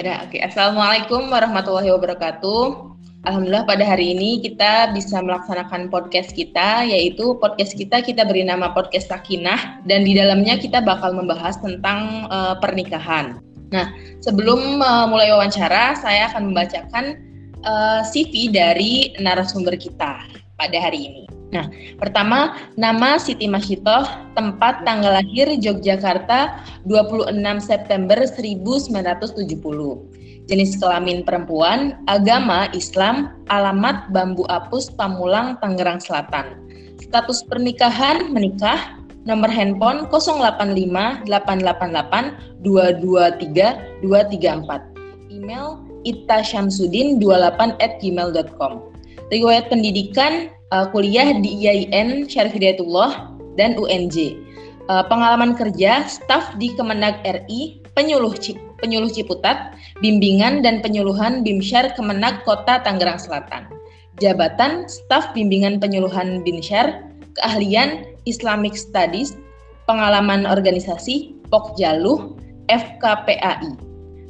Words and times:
Ya, 0.00 0.24
oke. 0.24 0.40
Assalamualaikum 0.40 1.28
warahmatullahi 1.28 1.92
wabarakatuh. 1.92 2.88
Alhamdulillah 3.28 3.68
pada 3.68 3.84
hari 3.84 4.16
ini 4.16 4.40
kita 4.40 4.96
bisa 4.96 5.20
melaksanakan 5.20 5.92
podcast 5.92 6.32
kita 6.32 6.88
yaitu 6.88 7.36
podcast 7.36 7.76
kita 7.76 8.00
kita 8.00 8.24
beri 8.24 8.48
nama 8.48 8.72
podcast 8.72 9.12
Sakinah 9.12 9.84
dan 9.84 10.08
di 10.08 10.16
dalamnya 10.16 10.56
kita 10.56 10.80
bakal 10.80 11.12
membahas 11.12 11.60
tentang 11.60 12.24
uh, 12.32 12.56
pernikahan. 12.64 13.44
Nah, 13.76 13.92
sebelum 14.24 14.80
uh, 14.80 15.04
mulai 15.04 15.36
wawancara 15.36 15.92
saya 16.00 16.32
akan 16.32 16.48
membacakan 16.48 17.20
uh, 17.68 18.00
CV 18.00 18.48
dari 18.48 19.12
narasumber 19.20 19.76
kita 19.76 20.24
pada 20.56 20.76
hari 20.80 21.12
ini. 21.12 21.39
Nah, 21.50 21.66
pertama 21.98 22.54
nama 22.78 23.18
Siti 23.18 23.50
Masyitoh, 23.50 24.06
tempat 24.38 24.86
tanggal 24.86 25.18
lahir 25.18 25.50
Yogyakarta 25.58 26.62
26 26.86 27.34
September 27.58 28.22
1970 28.22 30.20
jenis 30.50 30.74
kelamin 30.82 31.22
perempuan, 31.22 31.94
agama 32.10 32.66
Islam, 32.74 33.30
alamat 33.46 34.10
Bambu 34.10 34.42
Apus 34.50 34.90
Pamulang, 34.90 35.54
Tangerang 35.62 36.02
Selatan. 36.02 36.58
Status 36.98 37.46
pernikahan 37.46 38.34
menikah, 38.34 38.98
nomor 39.22 39.46
handphone 39.46 40.10
085 40.10 41.22
888 41.30 42.66
223 42.66 44.02
234. 44.02 45.30
Email 45.30 45.78
itasyamsudin28 46.02 47.78
at 47.78 48.02
gmail.com. 48.02 48.72
Riwayat 49.30 49.70
pendidikan 49.70 50.50
uh, 50.74 50.90
kuliah 50.90 51.30
di 51.38 51.62
IAIN 51.62 52.26
Syarif 52.26 52.50
Hidayatullah 52.50 53.30
dan 53.54 53.78
UNJ. 53.78 54.34
Uh, 54.90 55.06
pengalaman 55.06 55.54
kerja 55.54 56.02
staf 56.10 56.58
di 56.58 56.74
Kemenag 56.74 57.22
RI, 57.22 57.78
penyuluh 57.94 58.34
penyuluh 58.82 59.06
Ciputat, 59.06 59.78
bimbingan 60.02 60.66
dan 60.66 60.82
penyuluhan 60.82 61.46
Bimsyar 61.46 61.94
Kemenag 61.94 62.42
Kota 62.42 62.82
Tangerang 62.82 63.22
Selatan. 63.22 63.70
Jabatan 64.18 64.90
Staf 64.90 65.30
Bimbingan 65.32 65.78
Penyuluhan 65.78 66.42
Bimsyar, 66.42 67.06
keahlian 67.38 68.04
Islamic 68.26 68.74
Studies, 68.74 69.38
pengalaman 69.86 70.42
organisasi 70.42 71.38
Pokjaluh, 71.54 72.34
FKPAI, 72.66 73.78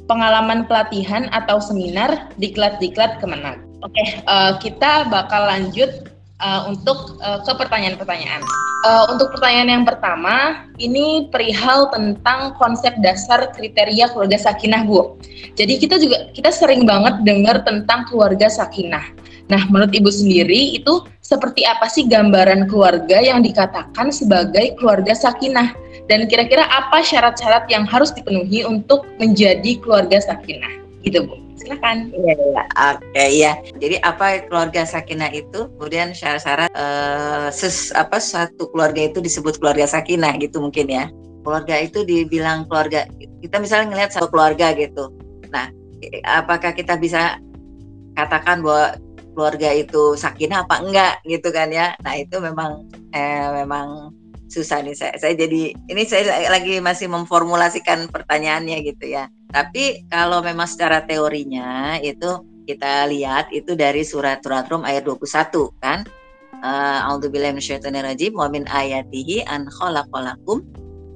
pengalaman 0.05 0.69
pelatihan 0.69 1.25
atau 1.33 1.57
seminar 1.57 2.29
diklat-diklat 2.37 3.17
Kemenag. 3.17 3.70
Oke, 3.81 4.03
uh, 4.29 4.61
kita 4.61 5.09
bakal 5.09 5.49
lanjut 5.49 6.05
uh, 6.37 6.69
untuk 6.69 7.17
uh, 7.21 7.41
ke 7.41 7.53
pertanyaan-pertanyaan. 7.57 8.45
Uh, 8.81 9.13
untuk 9.13 9.33
pertanyaan 9.37 9.81
yang 9.81 9.85
pertama, 9.85 10.65
ini 10.81 11.29
perihal 11.29 11.89
tentang 11.93 12.53
konsep 12.57 12.93
dasar 13.01 13.49
kriteria 13.53 14.09
keluarga 14.13 14.37
sakinah, 14.37 14.85
Bu. 14.85 15.17
Jadi 15.57 15.81
kita 15.81 16.01
juga 16.01 16.29
kita 16.33 16.49
sering 16.53 16.85
banget 16.85 17.21
dengar 17.25 17.61
tentang 17.65 18.05
keluarga 18.09 18.49
sakinah. 18.49 19.05
Nah, 19.49 19.61
menurut 19.69 19.93
Ibu 19.93 20.09
sendiri 20.09 20.77
itu 20.77 21.05
seperti 21.21 21.65
apa 21.65 21.89
sih 21.89 22.05
gambaran 22.05 22.69
keluarga 22.69 23.17
yang 23.17 23.41
dikatakan 23.41 24.13
sebagai 24.13 24.77
keluarga 24.77 25.17
sakinah? 25.17 25.73
Dan 26.09 26.29
kira-kira 26.29 26.69
apa 26.69 27.01
syarat-syarat 27.01 27.69
yang 27.69 27.85
harus 27.85 28.13
dipenuhi 28.13 28.65
untuk 28.65 29.05
menjadi 29.17 29.77
keluarga 29.81 30.21
sakinah? 30.21 30.73
Gitu, 31.05 31.25
Bu 31.25 31.50
silakan. 31.61 32.09
Iya, 32.11 32.33
iya. 32.35 32.63
Oke, 32.91 33.25
iya. 33.29 33.51
Jadi 33.77 33.95
apa 34.01 34.43
keluarga 34.49 34.81
sakinah 34.83 35.31
itu? 35.31 35.69
Kemudian 35.77 36.11
syarat-syarat 36.11 36.73
uh, 36.73 37.47
ses, 37.53 37.93
apa 37.93 38.17
satu 38.17 38.67
keluarga 38.73 39.05
itu 39.05 39.21
disebut 39.21 39.61
keluarga 39.61 39.85
sakinah 39.85 40.35
gitu 40.41 40.59
mungkin 40.59 40.89
ya. 40.89 41.05
Keluarga 41.45 41.77
itu 41.77 42.01
dibilang 42.01 42.65
keluarga. 42.65 43.05
Kita 43.41 43.61
misalnya 43.61 43.93
ngelihat 43.93 44.11
satu 44.17 44.27
keluarga 44.33 44.73
gitu. 44.73 45.13
Nah, 45.53 45.69
apakah 46.25 46.73
kita 46.73 46.97
bisa 46.97 47.37
katakan 48.17 48.65
bahwa 48.65 48.97
keluarga 49.31 49.69
itu 49.71 50.19
sakinah 50.19 50.67
apa 50.67 50.83
enggak 50.83 51.13
gitu 51.29 51.49
kan 51.53 51.69
ya? 51.69 51.93
Nah, 52.03 52.13
itu 52.17 52.37
memang 52.41 52.89
eh, 53.13 53.47
memang 53.63 54.11
susah 54.51 54.83
nih 54.83 54.93
saya. 54.93 55.15
Saya 55.15 55.33
jadi 55.39 55.71
ini 55.71 56.03
saya 56.03 56.51
lagi 56.51 56.83
masih 56.83 57.07
memformulasikan 57.07 58.11
pertanyaannya 58.11 58.83
gitu 58.83 59.15
ya. 59.15 59.31
Tapi 59.51 60.07
kalau 60.07 60.39
memang 60.39 60.67
secara 60.67 61.03
teorinya 61.03 61.99
itu 61.99 62.43
kita 62.63 63.07
lihat 63.11 63.51
itu 63.51 63.75
dari 63.75 64.07
surat 64.07 64.39
surat 64.39 64.67
Rum 64.71 64.87
ayat 64.87 65.03
21 65.03 65.83
kan. 65.83 66.07
Uh, 66.61 67.09
A'udzubillahi 67.09 67.57
minasyaitonirrajim 67.57 68.37
wa 68.37 68.45
min 68.47 68.69
ayatihi 68.69 69.49
an 69.49 69.65
khalaqalakum 69.65 70.61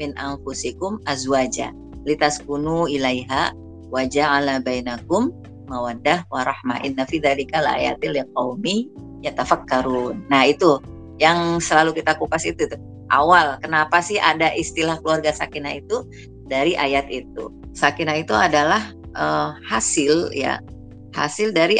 min 0.02 0.12
anfusikum 0.18 0.98
azwaja 1.06 1.70
litaskunu 2.02 2.90
ilaiha 2.90 3.54
wa 3.94 4.02
ja'ala 4.10 4.58
bainakum 4.66 5.30
mawaddah 5.70 6.26
wa 6.34 6.42
rahmah 6.46 6.82
inna 6.82 7.06
fi 7.06 7.22
dzalika 7.22 7.62
laayatil 7.62 8.18
liqaumi 8.18 8.90
yatafakkarun. 9.22 10.26
Nah, 10.30 10.50
itu 10.50 10.82
yang 11.22 11.62
selalu 11.62 12.02
kita 12.02 12.18
kupas 12.18 12.46
itu 12.46 12.66
tuh 12.66 12.82
awal 13.14 13.58
kenapa 13.62 14.02
sih 14.02 14.18
ada 14.18 14.50
istilah 14.54 14.98
keluarga 15.02 15.34
sakinah 15.34 15.78
itu 15.78 16.06
dari 16.46 16.78
ayat 16.78 17.10
itu. 17.10 17.50
Sakinah 17.76 18.24
itu 18.24 18.32
adalah 18.32 18.96
uh, 19.20 19.56
hasil 19.68 20.32
ya 20.32 20.64
hasil 21.12 21.52
dari 21.52 21.80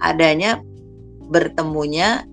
adanya 0.00 0.60
bertemunya 1.28 2.24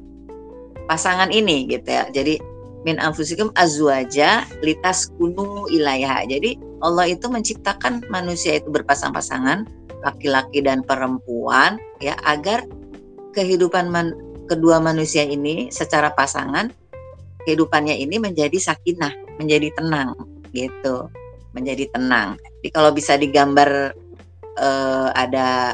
pasangan 0.88 1.32
ini 1.32 1.68
gitu 1.68 1.88
ya. 1.88 2.08
Jadi 2.12 2.40
min 2.88 3.00
anfusikum 3.00 3.52
azwaja 3.60 4.48
litas 4.64 5.12
kunu 5.20 5.68
ilayah. 5.72 6.24
Jadi 6.28 6.56
Allah 6.84 7.12
itu 7.12 7.28
menciptakan 7.28 8.06
manusia 8.08 8.60
itu 8.60 8.72
berpasang-pasangan 8.72 9.68
laki-laki 10.06 10.64
dan 10.64 10.86
perempuan 10.86 11.82
ya 12.00 12.16
agar 12.24 12.64
kehidupan 13.34 13.90
man, 13.90 14.14
kedua 14.48 14.80
manusia 14.80 15.26
ini 15.26 15.68
secara 15.74 16.14
pasangan 16.14 16.72
kehidupannya 17.44 17.96
ini 17.98 18.20
menjadi 18.20 18.56
sakinah, 18.60 19.12
menjadi 19.40 19.72
tenang 19.76 20.16
gitu, 20.52 21.08
menjadi 21.58 21.90
tenang. 21.90 22.38
Jadi 22.62 22.70
kalau 22.70 22.94
bisa 22.94 23.18
digambar 23.18 23.98
uh, 24.62 25.10
ada 25.18 25.74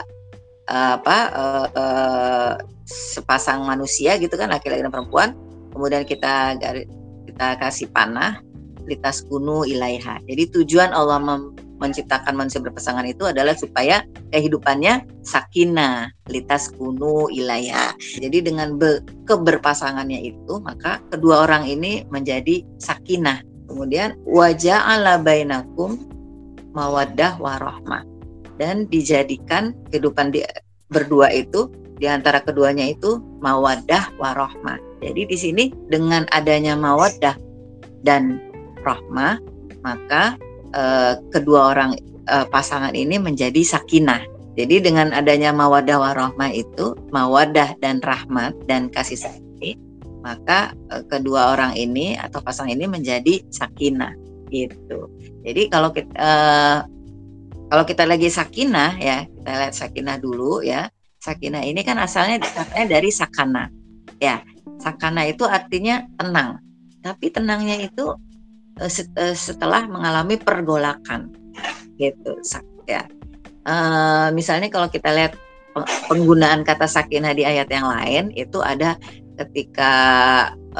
uh, 0.72 0.96
apa 1.04 1.18
uh, 1.36 1.68
uh, 1.76 2.52
sepasang 2.88 3.68
manusia 3.68 4.16
gitu 4.16 4.40
kan 4.40 4.48
laki-laki 4.48 4.84
dan 4.84 4.92
perempuan, 4.92 5.36
kemudian 5.76 6.08
kita 6.08 6.56
kita 7.28 7.48
kasih 7.60 7.92
panah 7.92 8.40
litas 8.88 9.24
kunu 9.28 9.68
ilaiha. 9.68 10.20
Jadi 10.24 10.44
tujuan 10.56 10.96
Allah 10.96 11.20
mem 11.20 11.56
menciptakan 11.84 12.40
manusia 12.40 12.64
berpasangan 12.64 13.04
itu 13.04 13.28
adalah 13.28 13.52
supaya 13.60 14.08
kehidupannya 14.32 15.04
sakinah, 15.20 16.16
litas 16.32 16.72
kunu 16.80 17.28
ilaya. 17.28 17.92
Jadi 18.00 18.40
dengan 18.40 18.80
be, 18.80 19.04
keberpasangannya 19.28 20.32
itu 20.32 20.64
maka 20.64 21.04
kedua 21.12 21.44
orang 21.44 21.68
ini 21.68 22.08
menjadi 22.08 22.64
sakinah. 22.80 23.44
Kemudian 23.74 24.14
wajah 24.30 24.86
ala 24.86 25.18
bainakum 25.18 25.98
mawaddah 26.78 27.42
warahmah 27.42 28.06
dan 28.62 28.86
dijadikan 28.86 29.74
kehidupan 29.90 30.30
di, 30.30 30.46
berdua 30.94 31.34
itu 31.34 31.74
di 31.98 32.06
antara 32.06 32.38
keduanya 32.46 32.86
itu 32.86 33.18
mawaddah 33.42 34.14
warahmah. 34.22 34.78
Jadi 35.02 35.26
di 35.26 35.38
sini 35.42 35.64
dengan 35.90 36.30
adanya 36.30 36.78
mawaddah 36.78 37.34
dan 38.06 38.38
rahmah 38.86 39.42
maka 39.82 40.38
uh, 40.78 41.18
kedua 41.34 41.74
orang 41.74 41.98
uh, 42.30 42.46
pasangan 42.54 42.94
ini 42.94 43.18
menjadi 43.18 43.66
sakinah. 43.66 44.22
Jadi 44.54 44.86
dengan 44.86 45.10
adanya 45.18 45.50
mawadah 45.50 45.98
warahmah 45.98 46.54
itu, 46.54 46.94
mawadah 47.10 47.74
dan 47.82 47.98
rahmat 48.06 48.54
dan 48.70 48.86
kasih 48.94 49.18
sayang, 49.18 49.42
maka 50.24 50.72
uh, 50.90 51.04
kedua 51.06 51.54
orang 51.54 51.76
ini 51.76 52.16
atau 52.16 52.40
pasangan 52.40 52.72
ini 52.72 52.88
menjadi 52.88 53.44
sakinah 53.52 54.16
gitu. 54.50 55.12
Jadi 55.44 55.68
kalau 55.68 55.92
kita 55.92 56.14
uh, 56.16 56.80
kalau 57.68 57.84
kita 57.84 58.08
lagi 58.08 58.30
sakinah 58.32 58.98
ya, 59.02 59.28
kita 59.28 59.50
lihat 59.52 59.74
sakinah 59.76 60.18
dulu 60.18 60.64
ya. 60.64 60.88
Sakinah 61.24 61.64
ini 61.64 61.84
kan 61.88 61.96
asalnya 62.00 62.44
dari 62.88 63.08
sakana. 63.08 63.72
Ya, 64.20 64.44
sakana 64.80 65.28
itu 65.28 65.48
artinya 65.48 66.04
tenang. 66.20 66.60
Tapi 67.00 67.32
tenangnya 67.32 67.80
itu 67.80 68.12
Eh, 68.74 68.90
eh, 68.90 69.38
setelah 69.38 69.86
mengalami 69.86 70.34
pergolakan 70.34 71.30
gitu 72.02 72.34
ya 72.90 73.06
misalnya 74.34 74.66
kalau 74.74 74.90
kita 74.90 75.14
lihat 75.14 75.38
penggunaan 76.10 76.66
kata 76.66 76.90
sakinah 76.90 77.38
di 77.38 77.46
ayat 77.46 77.70
yang 77.70 77.86
lain 77.86 78.24
itu 78.34 78.66
ada 78.66 78.98
ketika 79.40 79.94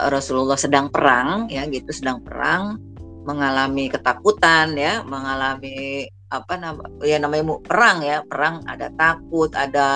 Rasulullah 0.10 0.58
sedang 0.58 0.90
perang 0.90 1.50
ya 1.50 1.66
gitu 1.70 1.90
sedang 1.90 2.22
perang 2.22 2.78
mengalami 3.24 3.88
ketakutan 3.88 4.76
ya 4.76 5.02
mengalami 5.08 6.10
apa 6.34 6.54
nama 6.58 6.82
ya 7.06 7.22
namanya 7.22 7.62
perang 7.62 7.98
ya 8.02 8.26
perang 8.26 8.66
ada 8.66 8.90
takut 8.98 9.54
ada 9.54 9.90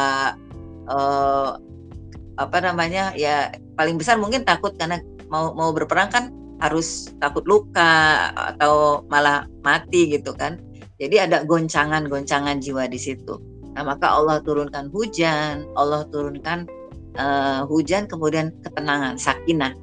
uh, 0.86 1.58
apa 2.38 2.58
namanya 2.62 3.12
ya 3.18 3.50
paling 3.74 3.98
besar 3.98 4.22
mungkin 4.22 4.46
takut 4.46 4.78
karena 4.78 5.02
mau 5.28 5.52
mau 5.58 5.74
berperang 5.74 6.10
kan 6.14 6.26
harus 6.58 7.14
takut 7.22 7.46
luka 7.46 8.30
atau 8.34 9.06
malah 9.10 9.46
mati 9.62 10.10
gitu 10.10 10.34
kan. 10.34 10.58
Jadi 10.98 11.22
ada 11.22 11.46
goncangan-goncangan 11.46 12.58
jiwa 12.58 12.90
di 12.90 12.98
situ. 12.98 13.38
Nah, 13.78 13.86
maka 13.86 14.10
Allah 14.10 14.42
turunkan 14.42 14.90
hujan, 14.90 15.70
Allah 15.78 16.10
turunkan 16.10 16.66
uh, 17.18 17.66
hujan 17.68 18.06
kemudian 18.06 18.54
ketenangan, 18.64 19.18
sakinah 19.18 19.74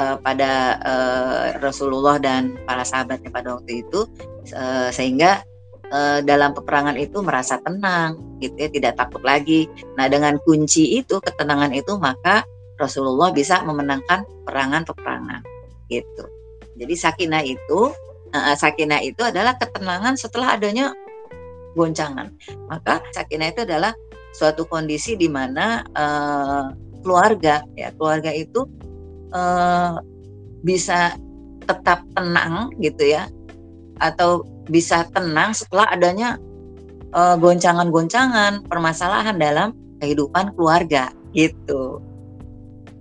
uh, 0.00 0.16
pada 0.20 0.80
uh, 0.82 1.44
Rasulullah 1.60 2.16
dan 2.18 2.56
para 2.64 2.82
sahabatnya 2.82 3.30
pada 3.30 3.60
waktu 3.60 3.84
itu 3.84 4.08
uh, 4.56 4.88
sehingga 4.90 5.44
uh, 5.92 6.18
dalam 6.24 6.56
peperangan 6.56 6.96
itu 6.96 7.20
merasa 7.20 7.60
tenang 7.60 8.16
gitu 8.40 8.56
ya, 8.56 8.68
tidak 8.72 8.92
takut 8.98 9.22
lagi. 9.22 9.68
Nah, 9.94 10.08
dengan 10.08 10.40
kunci 10.42 10.98
itu 10.98 11.20
ketenangan 11.20 11.70
itu 11.76 11.94
maka 12.00 12.42
Rasulullah 12.80 13.30
bisa 13.30 13.62
memenangkan 13.62 14.26
perangan-peperangan 14.48 15.44
gitu. 15.92 16.24
Jadi 16.74 16.94
sakinah 16.96 17.44
itu 17.44 17.92
uh, 18.32 18.56
sakinah 18.56 19.04
itu 19.04 19.22
adalah 19.22 19.54
ketenangan 19.60 20.16
setelah 20.16 20.56
adanya 20.56 20.90
goncangan. 21.76 22.32
Maka 22.66 23.04
sakinah 23.12 23.52
itu 23.52 23.62
adalah 23.68 23.92
suatu 24.32 24.64
kondisi 24.64 25.14
di 25.14 25.28
mana 25.28 25.84
uh, 25.92 26.72
keluarga 27.04 27.60
ya 27.76 27.92
keluarga 27.96 28.32
itu 28.32 28.64
uh, 29.32 30.00
bisa 30.64 31.16
tetap 31.68 32.02
tenang 32.16 32.72
gitu 32.80 33.12
ya 33.12 33.28
atau 34.02 34.42
bisa 34.66 35.06
tenang 35.14 35.54
setelah 35.54 35.86
adanya 35.90 36.38
goncangan-goncangan 37.12 38.64
permasalahan 38.72 39.36
dalam 39.36 39.76
kehidupan 40.00 40.56
keluarga 40.56 41.12
gitu. 41.36 42.00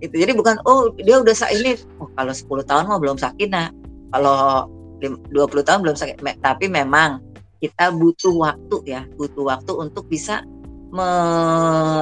Itu 0.03 0.13
jadi 0.17 0.35
bukan 0.35 0.59
oh 0.67 0.91
dia 0.99 1.23
udah 1.23 1.33
ini 1.55 1.79
oh 2.01 2.11
kalau 2.19 2.33
10 2.35 2.67
tahun 2.67 2.83
mah 2.91 2.99
belum 2.99 3.15
sakinah. 3.15 3.71
Kalau 4.11 4.67
20 5.01 5.31
tahun 5.63 5.79
belum 5.81 5.97
sakit 5.97 6.21
tapi 6.43 6.67
memang 6.67 7.23
kita 7.61 7.93
butuh 7.93 8.33
waktu 8.37 8.77
ya 8.85 9.01
butuh 9.17 9.47
waktu 9.47 9.71
untuk 9.73 10.05
bisa 10.11 10.45
me, 10.91 11.09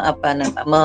apa 0.04 0.36
me, 0.66 0.84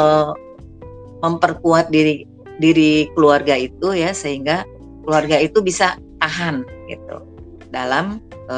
memperkuat 1.25 1.89
diri 1.89 2.29
diri 2.61 3.11
keluarga 3.17 3.59
itu 3.59 3.97
ya 3.97 4.15
sehingga 4.15 4.63
keluarga 5.03 5.41
itu 5.41 5.59
bisa 5.65 5.99
tahan 6.23 6.63
gitu 6.87 7.19
dalam 7.73 8.23
e, 8.47 8.57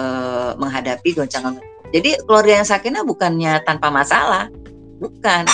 menghadapi 0.61 1.17
goncangan. 1.17 1.57
Jadi 1.95 2.19
keluarga 2.27 2.61
yang 2.61 2.69
sakinah 2.69 3.03
bukannya 3.07 3.63
tanpa 3.65 3.89
masalah, 3.89 4.53
bukan 5.01 5.47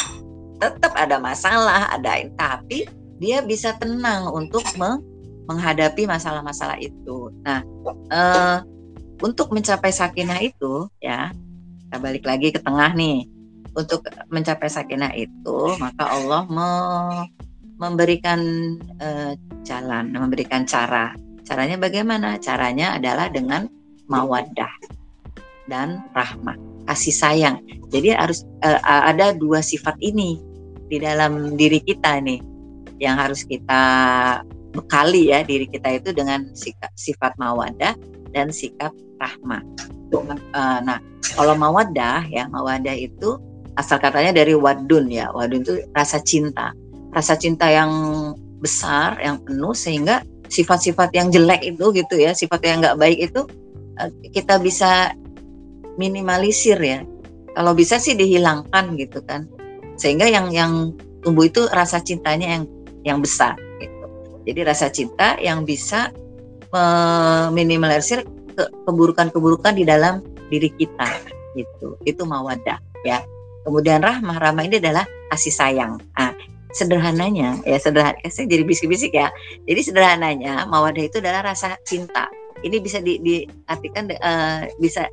tetap 0.58 0.92
ada 0.96 1.20
masalah, 1.22 1.92
ada 1.92 2.18
tapi 2.34 2.88
dia 3.22 3.44
bisa 3.44 3.76
tenang 3.78 4.26
untuk 4.32 4.64
me, 4.74 4.98
menghadapi 5.46 6.08
masalah-masalah 6.08 6.80
itu. 6.82 7.30
Nah, 7.46 7.62
e, 8.10 8.20
untuk 9.22 9.54
mencapai 9.54 9.94
sakinah 9.94 10.42
itu 10.42 10.90
ya 10.98 11.30
kita 11.86 11.96
balik 12.02 12.24
lagi 12.26 12.50
ke 12.50 12.58
tengah 12.58 12.90
nih 12.96 13.28
untuk 13.72 14.04
mencapai 14.28 14.68
sakinah 14.68 15.12
itu 15.16 15.58
maka 15.80 16.04
Allah 16.12 16.44
me 16.48 16.70
memberikan 17.80 18.38
uh, 19.02 19.34
jalan 19.66 20.14
memberikan 20.14 20.62
cara. 20.68 21.16
Caranya 21.42 21.74
bagaimana? 21.74 22.38
Caranya 22.38 22.94
adalah 22.94 23.26
dengan 23.26 23.66
mawaddah 24.06 24.70
dan 25.66 26.04
rahmah 26.14 26.54
kasih 26.86 27.14
sayang. 27.14 27.56
Jadi 27.90 28.14
harus 28.14 28.46
uh, 28.62 28.78
ada 28.82 29.34
dua 29.34 29.64
sifat 29.64 29.98
ini 29.98 30.38
di 30.86 31.02
dalam 31.02 31.56
diri 31.58 31.82
kita 31.82 32.22
nih 32.22 32.40
yang 33.02 33.18
harus 33.18 33.42
kita 33.42 33.82
bekali 34.72 35.34
ya 35.34 35.44
diri 35.44 35.68
kita 35.68 36.00
itu 36.00 36.14
dengan 36.14 36.48
sifat 36.94 37.34
mawadah 37.36 37.98
dan 38.32 38.48
sikap 38.54 38.94
rahmah. 39.20 39.60
Uh, 40.12 40.78
nah, 40.84 41.00
kalau 41.34 41.56
mawadah 41.56 42.24
ya, 42.28 42.44
mawadah 42.52 42.92
itu 42.92 43.40
asal 43.76 43.98
katanya 43.98 44.32
dari 44.36 44.52
wadun 44.56 45.08
ya. 45.08 45.32
Wadun 45.32 45.64
itu 45.64 45.74
rasa 45.92 46.20
cinta. 46.20 46.72
Rasa 47.12 47.36
cinta 47.36 47.68
yang 47.68 47.90
besar, 48.62 49.20
yang 49.20 49.42
penuh 49.42 49.76
sehingga 49.76 50.24
sifat-sifat 50.48 51.12
yang 51.16 51.32
jelek 51.32 51.64
itu 51.64 51.92
gitu 51.92 52.14
ya, 52.20 52.32
sifat 52.36 52.60
yang 52.64 52.84
nggak 52.84 52.96
baik 53.00 53.18
itu 53.32 53.40
uh, 54.00 54.10
kita 54.32 54.60
bisa 54.60 55.12
minimalisir 55.96 56.78
ya. 56.80 57.04
Kalau 57.52 57.76
bisa 57.76 58.00
sih 58.00 58.16
dihilangkan 58.16 58.96
gitu 58.96 59.20
kan. 59.24 59.44
Sehingga 60.00 60.24
yang 60.28 60.48
yang 60.48 60.96
tumbuh 61.20 61.44
itu 61.44 61.68
rasa 61.68 62.00
cintanya 62.00 62.60
yang 62.60 62.64
yang 63.04 63.18
besar 63.20 63.56
gitu. 63.76 64.06
Jadi 64.48 64.60
rasa 64.64 64.88
cinta 64.88 65.36
yang 65.36 65.68
bisa 65.68 66.10
meminimalisir 66.72 68.24
keburukan-keburukan 68.88 69.76
di 69.76 69.84
dalam 69.84 70.24
diri 70.48 70.72
kita 70.76 71.08
gitu 71.56 71.96
itu 72.04 72.22
mawadah 72.24 72.80
ya 73.04 73.20
kemudian 73.62 74.02
rahmah 74.02 74.38
rahmah 74.38 74.64
ini 74.66 74.78
adalah 74.82 75.06
kasih 75.32 75.54
sayang. 75.54 75.98
Ah 76.18 76.34
sederhananya 76.72 77.60
ya 77.68 77.76
sederhana 77.76 78.16
saya 78.26 78.48
jadi 78.48 78.64
bisik-bisik 78.64 79.12
ya. 79.12 79.28
Jadi 79.68 79.80
sederhananya 79.92 80.64
mawadah 80.66 81.04
itu 81.04 81.20
adalah 81.20 81.52
rasa 81.52 81.76
cinta. 81.84 82.26
Ini 82.62 82.78
bisa 82.80 83.02
di, 83.02 83.18
diartikan 83.20 84.08
uh, 84.08 84.70
bisa 84.80 85.06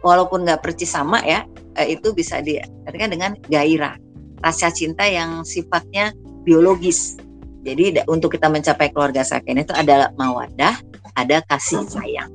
walaupun 0.00 0.46
nggak 0.46 0.62
percis 0.62 0.94
sama 0.94 1.20
ya 1.26 1.44
uh, 1.76 1.86
itu 1.86 2.14
bisa 2.16 2.40
diartikan 2.40 3.12
dengan 3.12 3.36
gairah. 3.48 4.00
Rasa 4.40 4.72
cinta 4.72 5.04
yang 5.08 5.44
sifatnya 5.44 6.12
biologis. 6.44 7.16
Jadi 7.64 7.96
untuk 8.12 8.36
kita 8.36 8.52
mencapai 8.52 8.92
keluarga 8.92 9.24
sakin 9.24 9.64
itu 9.64 9.72
adalah 9.72 10.12
mawadah 10.20 10.76
ada 11.16 11.40
kasih 11.48 11.80
sayang. 11.88 12.28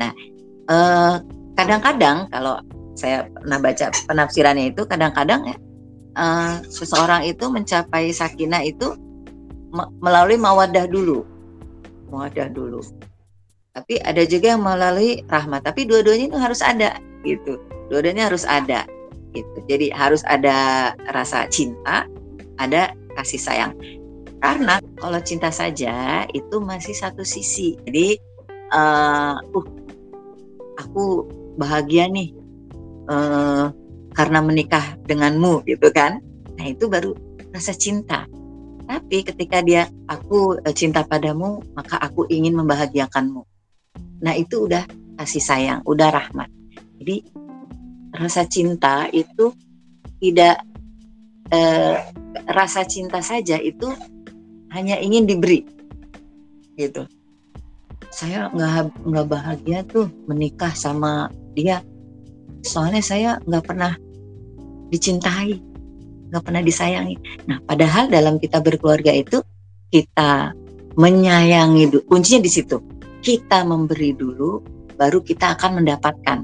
Nah, 0.00 0.16
eh, 0.72 1.14
kadang-kadang 1.60 2.32
kalau 2.32 2.56
saya 2.94 3.28
pernah 3.28 3.58
baca 3.58 3.88
penafsirannya 4.08 4.72
itu 4.74 4.82
kadang-kadang 4.84 5.56
eh, 6.16 6.54
seseorang 6.68 7.24
itu 7.24 7.48
mencapai 7.48 8.12
sakinah 8.12 8.62
itu 8.64 8.96
melalui 10.04 10.36
mawadah 10.36 10.84
dulu, 10.84 11.24
mawadah 12.12 12.52
dulu. 12.52 12.84
Tapi 13.72 13.96
ada 14.04 14.20
juga 14.28 14.52
yang 14.52 14.60
melalui 14.60 15.24
rahmat. 15.32 15.64
Tapi 15.64 15.88
dua-duanya 15.88 16.28
itu 16.28 16.38
harus 16.38 16.60
ada 16.60 17.00
gitu. 17.24 17.56
Dua-duanya 17.88 18.28
harus 18.28 18.44
ada 18.44 18.84
gitu. 19.32 19.58
Jadi 19.64 19.88
harus 19.88 20.20
ada 20.28 20.92
rasa 21.08 21.48
cinta, 21.48 22.04
ada 22.60 22.92
kasih 23.16 23.40
sayang. 23.40 23.72
Karena 24.44 24.76
kalau 25.00 25.20
cinta 25.24 25.48
saja 25.48 26.28
itu 26.36 26.60
masih 26.60 26.92
satu 26.92 27.24
sisi. 27.24 27.80
Jadi 27.88 28.20
uh, 28.76 29.40
uh 29.40 29.66
aku 30.76 31.24
bahagia 31.56 32.08
nih 32.12 32.32
uh, 33.08 33.72
karena 34.12 34.38
menikah 34.44 34.98
denganmu 35.06 35.64
gitu 35.66 35.88
kan. 35.90 36.20
Nah, 36.58 36.66
itu 36.68 36.86
baru 36.86 37.16
rasa 37.50 37.72
cinta. 37.72 38.28
Tapi 38.82 39.24
ketika 39.24 39.64
dia 39.64 39.88
aku 40.10 40.60
uh, 40.60 40.74
cinta 40.74 41.06
padamu, 41.06 41.62
maka 41.72 41.96
aku 42.02 42.28
ingin 42.28 42.58
membahagiakanmu. 42.58 43.42
Nah, 44.22 44.34
itu 44.36 44.68
udah 44.68 44.84
kasih 45.18 45.42
sayang, 45.42 45.80
udah 45.86 46.12
rahmat. 46.12 46.50
Jadi 47.02 47.26
rasa 48.12 48.44
cinta 48.44 49.08
itu 49.10 49.50
tidak 50.20 50.62
eh, 51.50 51.96
rasa 52.46 52.84
cinta 52.86 53.18
saja 53.24 53.58
itu 53.58 53.90
hanya 54.70 55.00
ingin 55.00 55.26
diberi 55.26 55.64
gitu 56.76 57.04
saya 58.12 58.52
nggak 58.52 59.02
nggak 59.08 59.26
bahagia 59.28 59.78
tuh 59.88 60.08
menikah 60.28 60.72
sama 60.76 61.32
dia 61.56 61.80
soalnya 62.62 63.02
saya 63.02 63.30
nggak 63.44 63.64
pernah 63.66 63.92
dicintai 64.88 65.58
nggak 66.32 66.42
pernah 66.42 66.62
disayangi 66.62 67.16
nah 67.44 67.58
padahal 67.62 68.08
dalam 68.08 68.38
kita 68.38 68.62
berkeluarga 68.62 69.12
itu 69.12 69.42
kita 69.92 70.56
menyayangi 70.96 71.92
kuncinya 72.08 72.40
di 72.40 72.50
situ 72.50 72.80
kita 73.20 73.66
memberi 73.66 74.16
dulu 74.16 74.62
baru 74.96 75.20
kita 75.20 75.58
akan 75.58 75.82
mendapatkan 75.82 76.38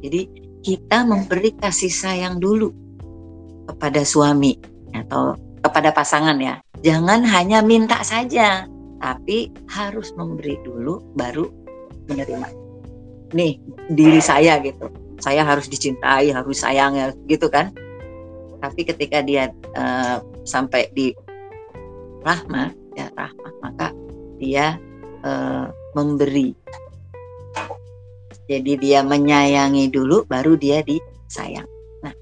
jadi 0.00 0.22
kita 0.66 1.06
memberi 1.06 1.54
kasih 1.54 1.94
sayang 1.94 2.42
dulu 2.42 2.74
kepada 3.70 4.02
suami 4.02 4.58
atau 4.94 5.38
kepada 5.62 5.90
pasangan 5.90 6.38
ya. 6.38 6.62
Jangan 6.82 7.26
hanya 7.26 7.62
minta 7.62 7.98
saja, 8.06 8.70
tapi 9.02 9.50
harus 9.70 10.14
memberi 10.14 10.58
dulu 10.62 11.02
baru 11.18 11.50
menerima. 12.06 12.65
Nih, 13.34 13.58
diri 13.90 14.20
saya 14.22 14.60
gitu. 14.62 14.90
Saya 15.18 15.42
harus 15.42 15.66
dicintai, 15.66 16.30
harus 16.30 16.60
sayang 16.60 16.94
ya, 16.94 17.06
gitu 17.26 17.48
kan. 17.48 17.72
Tapi 18.60 18.84
ketika 18.86 19.24
dia 19.24 19.50
uh, 19.74 20.20
sampai 20.44 20.92
di 20.92 21.16
rahmat, 22.22 22.76
ya 22.94 23.08
rahmat, 23.16 23.54
maka 23.64 23.86
dia 24.36 24.76
uh, 25.24 25.72
memberi. 25.96 26.52
Jadi 28.46 28.78
dia 28.78 29.02
menyayangi 29.02 29.90
dulu, 29.90 30.22
baru 30.28 30.54
dia 30.54 30.84
disayang. 30.86 31.66
Nah, 32.04 32.14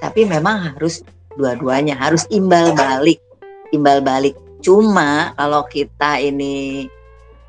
tapi 0.00 0.24
memang 0.24 0.72
harus 0.72 1.04
dua-duanya 1.38 1.94
harus 1.94 2.26
imbal 2.28 2.74
balik 2.74 3.22
imbal 3.70 4.02
balik 4.02 4.34
cuma 4.60 5.30
kalau 5.38 5.62
kita 5.70 6.18
ini 6.18 6.84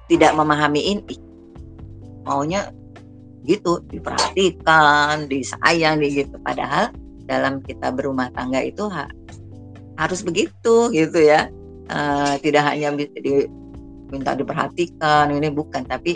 tidak 0.05 0.37
memahami 0.37 0.81
ini 0.97 1.15
maunya 2.21 2.69
gitu 3.45 3.81
diperhatikan 3.89 5.25
disayang 5.25 6.01
gitu. 6.01 6.37
Padahal 6.41 6.93
dalam 7.25 7.61
kita 7.63 7.93
berumah 7.93 8.29
tangga 8.35 8.61
itu 8.61 8.85
ha 8.89 9.07
harus 9.97 10.21
begitu 10.25 10.89
gitu 10.93 11.19
ya. 11.21 11.49
Uh, 11.91 12.39
tidak 12.39 12.71
hanya 12.71 12.95
di, 12.95 13.51
minta 14.07 14.31
diperhatikan 14.31 15.27
ini 15.35 15.51
bukan 15.51 15.83
tapi 15.83 16.15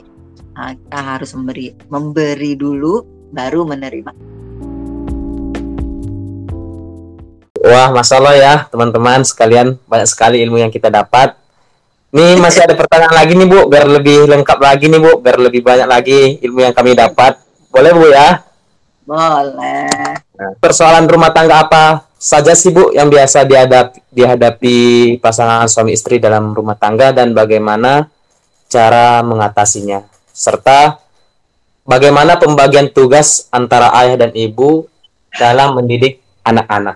uh, 0.55 0.71
kita 0.71 0.99
harus 0.99 1.35
memberi 1.35 1.75
memberi 1.91 2.55
dulu 2.55 3.03
baru 3.35 3.67
menerima. 3.67 4.35
Wah, 7.65 7.89
masalah 7.89 8.37
ya 8.37 8.69
teman-teman 8.69 9.25
sekalian 9.25 9.81
banyak 9.89 10.05
sekali 10.05 10.37
ilmu 10.45 10.61
yang 10.61 10.69
kita 10.69 10.93
dapat. 10.93 11.33
Nih 12.15 12.39
masih 12.39 12.63
ada 12.63 12.79
pertanyaan 12.79 13.11
lagi 13.11 13.35
nih 13.35 13.43
Bu, 13.43 13.67
biar 13.67 13.91
lebih 13.91 14.23
lengkap 14.23 14.59
lagi 14.63 14.87
nih 14.87 15.03
Bu, 15.03 15.19
biar 15.19 15.35
lebih 15.35 15.59
banyak 15.59 15.83
lagi 15.83 16.39
ilmu 16.39 16.63
yang 16.63 16.71
kami 16.71 16.95
dapat. 16.95 17.35
Boleh 17.67 17.91
Bu 17.91 18.07
ya? 18.07 18.39
Boleh. 19.03 20.15
Nah, 20.39 20.51
persoalan 20.63 21.11
rumah 21.11 21.35
tangga 21.35 21.67
apa 21.67 22.07
saja 22.15 22.55
sih 22.55 22.71
Bu 22.71 22.95
yang 22.95 23.11
biasa 23.11 23.43
dihadapi, 23.43 23.99
dihadapi 24.15 24.77
pasangan 25.19 25.67
suami 25.67 25.91
istri 25.91 26.15
dalam 26.15 26.55
rumah 26.55 26.79
tangga 26.79 27.11
dan 27.11 27.35
bagaimana 27.35 28.07
cara 28.71 29.19
mengatasinya? 29.19 30.07
Serta 30.31 30.95
bagaimana 31.83 32.39
pembagian 32.39 32.95
tugas 32.95 33.51
antara 33.51 33.91
ayah 33.99 34.15
dan 34.15 34.31
ibu 34.31 34.87
dalam 35.35 35.75
mendidik 35.75 36.23
anak-anak? 36.47 36.95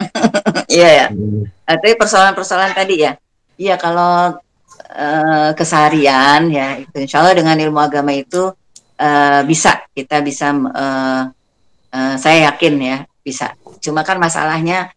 Iya 0.68 0.88
ya. 0.92 1.06
Hmm. 1.08 1.48
Tapi 1.64 1.96
persoalan-persoalan 1.96 2.76
tadi 2.76 3.00
ya. 3.00 3.16
Iya 3.58 3.74
kalau 3.74 4.38
uh, 4.94 5.50
keseharian 5.58 6.46
ya 6.54 6.78
itu 6.78 6.94
insya 7.02 7.26
Allah 7.26 7.34
dengan 7.34 7.58
ilmu 7.58 7.82
agama 7.82 8.14
itu 8.14 8.54
uh, 9.02 9.40
bisa 9.42 9.82
kita 9.90 10.22
bisa 10.22 10.54
uh, 10.54 11.26
uh, 11.90 12.14
saya 12.14 12.54
yakin 12.54 12.74
ya 12.78 12.98
bisa. 13.18 13.58
Cuma 13.82 14.06
kan 14.06 14.22
masalahnya 14.22 14.94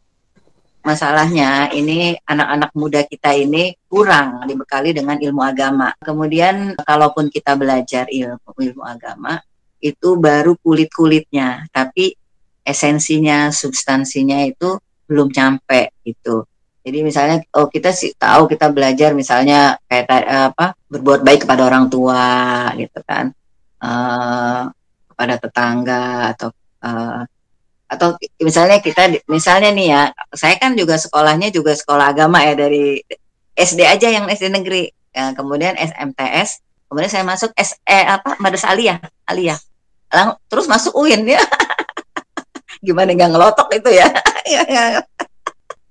masalahnya 0.81 1.69
ini 1.73 2.17
anak-anak 2.25 2.71
muda 2.73 3.01
kita 3.05 3.33
ini 3.37 3.73
kurang 3.89 4.45
dibekali 4.45 4.93
dengan 4.93 5.17
ilmu 5.17 5.41
agama. 5.41 5.93
Kemudian 6.01 6.77
kalaupun 6.77 7.33
kita 7.33 7.57
belajar 7.57 8.05
ilmu 8.09 8.53
ilmu 8.61 8.83
agama 8.85 9.41
itu 9.81 10.13
baru 10.21 10.53
kulit-kulitnya, 10.61 11.65
tapi 11.73 12.13
esensinya, 12.61 13.49
substansinya 13.49 14.45
itu 14.45 14.77
belum 15.09 15.33
nyampe 15.33 15.97
gitu. 16.05 16.45
Jadi 16.81 16.99
misalnya 17.05 17.37
oh 17.53 17.69
kita 17.69 17.93
sih 17.93 18.17
tahu 18.17 18.49
kita 18.49 18.73
belajar 18.73 19.13
misalnya 19.13 19.77
kayak 19.85 20.09
apa 20.53 20.73
berbuat 20.89 21.21
baik 21.21 21.45
kepada 21.45 21.69
orang 21.69 21.87
tua 21.93 22.69
gitu 22.73 22.99
kan. 23.05 23.29
Uh, 23.81 24.69
kepada 25.09 25.37
tetangga 25.37 26.33
atau 26.33 26.49
uh, 26.81 27.21
atau 27.91 28.15
misalnya 28.39 28.79
kita 28.79 29.11
misalnya 29.27 29.69
nih 29.75 29.87
ya, 29.91 30.01
saya 30.31 30.55
kan 30.55 30.73
juga 30.79 30.95
sekolahnya 30.95 31.51
juga 31.51 31.75
sekolah 31.75 32.15
agama 32.15 32.39
ya 32.39 32.55
dari 32.55 33.03
SD 33.51 33.83
aja 33.83 34.07
yang 34.07 34.31
SD 34.31 34.47
negeri. 34.47 34.87
Ya, 35.11 35.35
kemudian 35.35 35.75
SMTS, 35.75 36.63
kemudian 36.87 37.11
saya 37.11 37.27
masuk 37.27 37.51
SE 37.59 37.75
apa 37.91 38.39
Madrasah 38.39 38.71
Aliyah, 38.71 38.97
Aliyah. 39.27 39.59
Lang, 40.11 40.39
terus 40.47 40.71
masuk 40.71 40.95
UIN 40.95 41.27
ya. 41.27 41.43
gimana 42.85 43.11
nggak 43.11 43.31
ngelotok 43.35 43.69
itu 43.75 43.91
ya. 43.91 44.07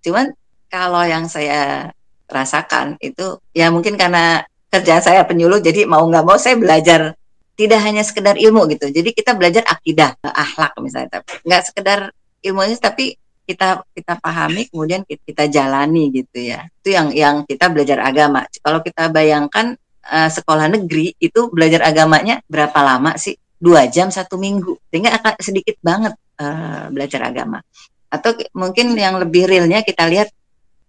Cuman 0.04 0.32
kalau 0.70 1.02
yang 1.02 1.26
saya 1.26 1.90
rasakan 2.30 2.94
itu 3.02 3.42
ya 3.50 3.68
mungkin 3.74 3.98
karena 3.98 4.46
kerjaan 4.70 5.02
saya 5.02 5.26
penyuluh 5.26 5.58
jadi 5.58 5.82
mau 5.84 6.06
nggak 6.06 6.22
mau 6.22 6.38
saya 6.38 6.54
belajar 6.54 7.18
tidak 7.60 7.80
hanya 7.84 8.00
sekedar 8.00 8.40
ilmu 8.40 8.64
gitu. 8.72 8.88
Jadi 8.88 9.12
kita 9.12 9.36
belajar 9.36 9.60
akidah, 9.68 10.16
akhlak 10.24 10.72
misalnya, 10.80 11.20
tapi 11.20 11.44
nggak 11.44 11.62
sekedar 11.68 12.08
ilmunya 12.40 12.80
tapi 12.80 13.20
kita 13.44 13.84
kita 13.92 14.16
pahami 14.16 14.70
kemudian 14.72 15.04
kita 15.04 15.44
jalani 15.52 16.08
gitu 16.08 16.40
ya. 16.40 16.64
Itu 16.80 16.96
yang 16.96 17.12
yang 17.12 17.36
kita 17.44 17.68
belajar 17.68 18.00
agama. 18.00 18.48
Kalau 18.64 18.80
kita 18.80 19.12
bayangkan 19.12 19.76
uh, 20.08 20.30
sekolah 20.32 20.72
negeri 20.72 21.12
itu 21.20 21.52
belajar 21.52 21.84
agamanya 21.84 22.40
berapa 22.48 22.80
lama 22.80 23.20
sih? 23.20 23.36
Dua 23.60 23.84
jam 23.92 24.08
satu 24.08 24.40
minggu, 24.40 24.72
sehingga 24.88 25.20
akan 25.20 25.36
sedikit 25.36 25.76
banget 25.84 26.16
uh, 26.40 26.88
belajar 26.88 27.28
agama. 27.28 27.60
Atau 28.08 28.32
mungkin 28.56 28.96
yang 28.96 29.20
lebih 29.20 29.44
realnya 29.44 29.84
kita 29.84 30.08
lihat 30.08 30.32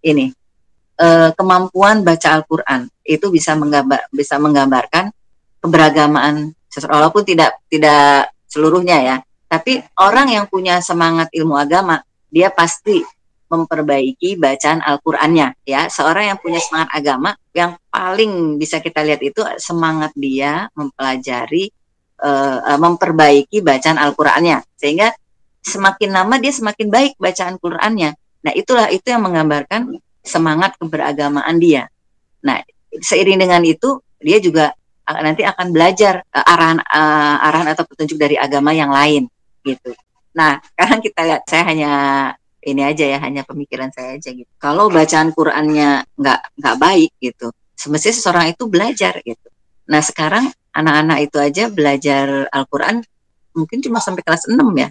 ini 0.02 0.30
uh, 1.00 1.30
kemampuan 1.34 2.02
baca 2.02 2.38
Al-Quran 2.38 2.90
itu 3.06 3.26
bisa 3.30 3.54
menggambar 3.54 4.10
bisa 4.12 4.36
menggambarkan 4.38 5.10
keberagamaan 5.62 6.54
walaupun 6.90 7.22
tidak 7.22 7.58
tidak 7.70 8.30
seluruhnya 8.50 8.98
ya 9.00 9.16
tapi 9.46 9.84
orang 10.00 10.32
yang 10.32 10.44
punya 10.48 10.80
semangat 10.80 11.28
ilmu 11.32 11.54
agama 11.56 12.00
dia 12.32 12.48
pasti 12.48 13.04
memperbaiki 13.52 14.40
bacaan 14.40 14.80
Al-Qur'annya 14.80 15.68
ya. 15.68 15.92
Seorang 15.92 16.32
yang 16.32 16.38
punya 16.40 16.56
semangat 16.56 16.88
agama 16.96 17.36
yang 17.52 17.76
paling 17.92 18.56
bisa 18.56 18.80
kita 18.80 19.04
lihat 19.04 19.20
itu 19.20 19.44
semangat 19.60 20.16
dia 20.16 20.72
mempelajari 20.72 21.68
uh, 22.24 22.80
memperbaiki 22.80 23.60
bacaan 23.60 24.00
Al-Qur'annya 24.00 24.64
sehingga 24.80 25.12
semakin 25.60 26.10
lama 26.16 26.40
dia 26.40 26.50
semakin 26.56 26.88
baik 26.88 27.12
bacaan 27.20 27.60
Qur'annya. 27.60 28.16
Nah, 28.42 28.52
itulah 28.54 28.90
itu 28.90 29.06
yang 29.06 29.22
menggambarkan 29.22 29.98
semangat 30.22 30.74
keberagamaan 30.78 31.56
dia. 31.58 31.86
Nah, 32.42 32.62
seiring 32.90 33.38
dengan 33.38 33.62
itu 33.62 34.02
dia 34.22 34.38
juga 34.38 34.74
nanti 35.06 35.42
akan 35.42 35.74
belajar 35.74 36.22
uh, 36.30 36.46
arahan 36.46 36.78
uh, 36.78 37.36
arahan 37.42 37.68
atau 37.74 37.84
petunjuk 37.86 38.18
dari 38.18 38.38
agama 38.38 38.70
yang 38.70 38.90
lain 38.90 39.26
gitu. 39.66 39.94
Nah, 40.34 40.58
sekarang 40.74 40.98
kita 41.02 41.20
lihat 41.26 41.42
saya 41.46 41.62
hanya 41.66 41.92
ini 42.62 42.82
aja 42.86 43.04
ya, 43.06 43.18
hanya 43.18 43.42
pemikiran 43.42 43.90
saya 43.90 44.18
aja 44.18 44.30
gitu. 44.30 44.50
Kalau 44.62 44.86
bacaan 44.86 45.34
Qur'annya 45.34 46.06
nggak 46.14 46.40
nggak 46.62 46.76
baik 46.78 47.10
gitu, 47.18 47.50
semestinya 47.74 48.14
seseorang 48.14 48.46
itu 48.54 48.64
belajar 48.70 49.18
gitu. 49.26 49.48
Nah, 49.90 49.98
sekarang 49.98 50.46
anak-anak 50.72 51.18
itu 51.26 51.36
aja 51.42 51.64
belajar 51.68 52.46
Al-Qur'an 52.48 53.02
mungkin 53.52 53.84
cuma 53.84 54.00
sampai 54.00 54.24
kelas 54.24 54.48
6 54.48 54.56
ya 54.80 54.88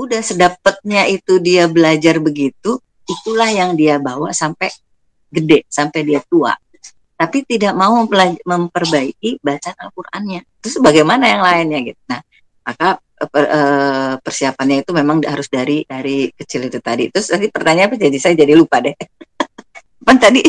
udah 0.00 0.20
sedapatnya 0.24 1.04
itu 1.12 1.36
dia 1.42 1.68
belajar 1.68 2.16
begitu 2.16 2.80
itulah 3.04 3.50
yang 3.50 3.74
dia 3.74 3.98
bawa 3.98 4.30
sampai 4.30 4.70
gede 5.30 5.66
sampai 5.68 6.00
dia 6.06 6.20
tua. 6.26 6.54
Tapi 7.20 7.44
tidak 7.44 7.76
mau 7.76 8.00
memperbaiki 8.00 9.44
bacaan 9.44 9.76
Al-Qur'annya. 9.76 10.40
Terus 10.64 10.80
bagaimana 10.80 11.28
yang 11.28 11.42
lainnya 11.44 11.78
gitu? 11.84 12.00
Nah 12.08 12.20
maka 12.64 12.96
per, 13.28 13.44
uh, 13.44 14.14
persiapannya 14.24 14.80
itu 14.80 14.90
memang 14.96 15.20
harus 15.28 15.52
dari 15.52 15.84
dari 15.84 16.32
kecil 16.32 16.64
itu 16.72 16.80
tadi. 16.80 17.12
Terus 17.12 17.28
nanti 17.28 17.52
pertanyaan 17.52 17.92
apa? 17.92 17.96
Jadi 18.00 18.16
saya 18.16 18.34
jadi 18.38 18.56
lupa 18.56 18.80
deh. 18.80 18.96
Apa 20.00 20.16
tadi? 20.16 20.40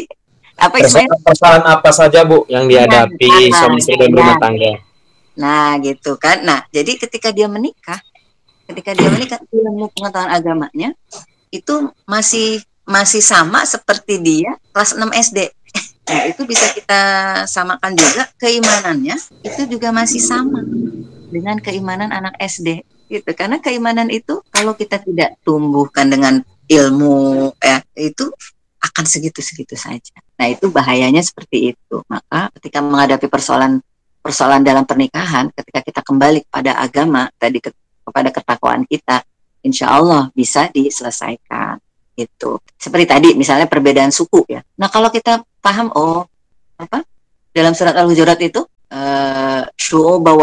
Apa 0.55 0.77
persoalan, 0.79 1.20
persoalan 1.25 1.63
apa 1.65 1.89
saja 1.89 2.22
bu 2.22 2.46
yang 2.46 2.70
dihadapi 2.70 3.50
nah, 3.50 3.65
suami 3.65 3.81
istri 3.81 3.98
dan 3.98 4.13
rumah 4.13 4.38
tangga? 4.39 4.79
Nah 5.41 5.75
gitu 5.84 6.15
kan. 6.22 6.46
Nah 6.46 6.63
jadi 6.70 7.01
ketika 7.01 7.34
dia 7.34 7.50
menikah 7.50 8.00
ketika 8.70 8.91
dia 8.98 9.10
menikah 9.10 9.39
ilmu 9.50 9.89
pengetahuan 9.94 10.32
agamanya 10.32 10.89
itu 11.51 11.91
masih 12.08 12.63
masih 12.88 13.22
sama 13.24 13.63
seperti 13.68 14.20
dia 14.20 14.51
kelas 14.75 14.98
6 14.98 15.12
SD. 15.12 15.39
Nah, 16.12 16.27
itu 16.27 16.44
bisa 16.44 16.65
kita 16.75 17.01
samakan 17.48 17.96
juga 17.96 18.27
keimanannya 18.36 19.15
itu 19.46 19.62
juga 19.70 19.96
masih 19.96 20.20
sama 20.20 20.60
dengan 21.32 21.56
keimanan 21.62 22.12
anak 22.12 22.36
SD 22.41 22.84
gitu. 23.08 23.30
Karena 23.32 23.63
keimanan 23.63 24.12
itu 24.12 24.44
kalau 24.51 24.75
kita 24.75 25.00
tidak 25.00 25.39
tumbuhkan 25.46 26.12
dengan 26.12 26.44
ilmu 26.68 27.51
ya 27.60 27.80
itu 27.96 28.27
akan 28.82 29.06
segitu-segitu 29.06 29.77
saja. 29.77 30.18
Nah, 30.41 30.50
itu 30.50 30.74
bahayanya 30.74 31.22
seperti 31.22 31.77
itu. 31.77 31.96
Maka 32.10 32.50
ketika 32.60 32.82
menghadapi 32.82 33.30
persoalan 33.30 33.80
persoalan 34.22 34.65
dalam 34.65 34.86
pernikahan, 34.86 35.53
ketika 35.53 35.80
kita 35.86 36.01
kembali 36.01 36.50
pada 36.50 36.77
agama 36.82 37.30
tadi 37.38 37.62
kepada 38.12 38.30
ketakwaan 38.36 38.84
kita, 38.84 39.24
insya 39.63 39.96
Allah 39.96 40.27
bisa 40.36 40.68
diselesaikan 40.68 41.80
itu. 42.20 42.60
Seperti 42.75 43.06
tadi 43.08 43.30
misalnya 43.39 43.72
perbedaan 43.72 44.12
suku 44.12 44.44
ya. 44.51 44.60
Nah 44.77 44.91
kalau 44.91 45.08
kita 45.08 45.39
paham 45.63 45.88
oh 45.96 46.27
apa 46.75 47.08
dalam 47.56 47.72
surat 47.72 47.96
Al-Hujurat 47.96 48.36
itu 48.44 48.68
eh, 48.91 49.63
syu'uba. 49.80 50.36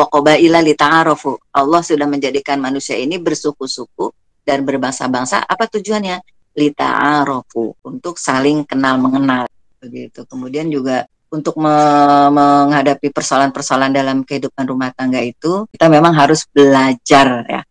Allah 1.53 1.81
sudah 1.85 2.07
menjadikan 2.09 2.57
manusia 2.57 2.97
ini 2.97 3.21
bersuku-suku 3.21 4.11
dan 4.49 4.65
berbangsa-bangsa. 4.65 5.45
Apa 5.45 5.69
tujuannya? 5.69 6.25
Lita'arufu 6.59 7.87
untuk 7.87 8.19
saling 8.19 8.67
kenal 8.67 8.99
mengenal 8.99 9.47
begitu. 9.79 10.27
Kemudian 10.27 10.67
juga 10.73 11.07
untuk 11.29 11.61
me 11.61 11.77
menghadapi 12.33 13.13
persoalan-persoalan 13.13 13.93
dalam 13.93 14.25
kehidupan 14.25 14.65
rumah 14.65 14.91
tangga 14.97 15.21
itu 15.21 15.69
kita 15.69 15.87
memang 15.93 16.17
harus 16.17 16.49
belajar 16.49 17.45
ya 17.45 17.63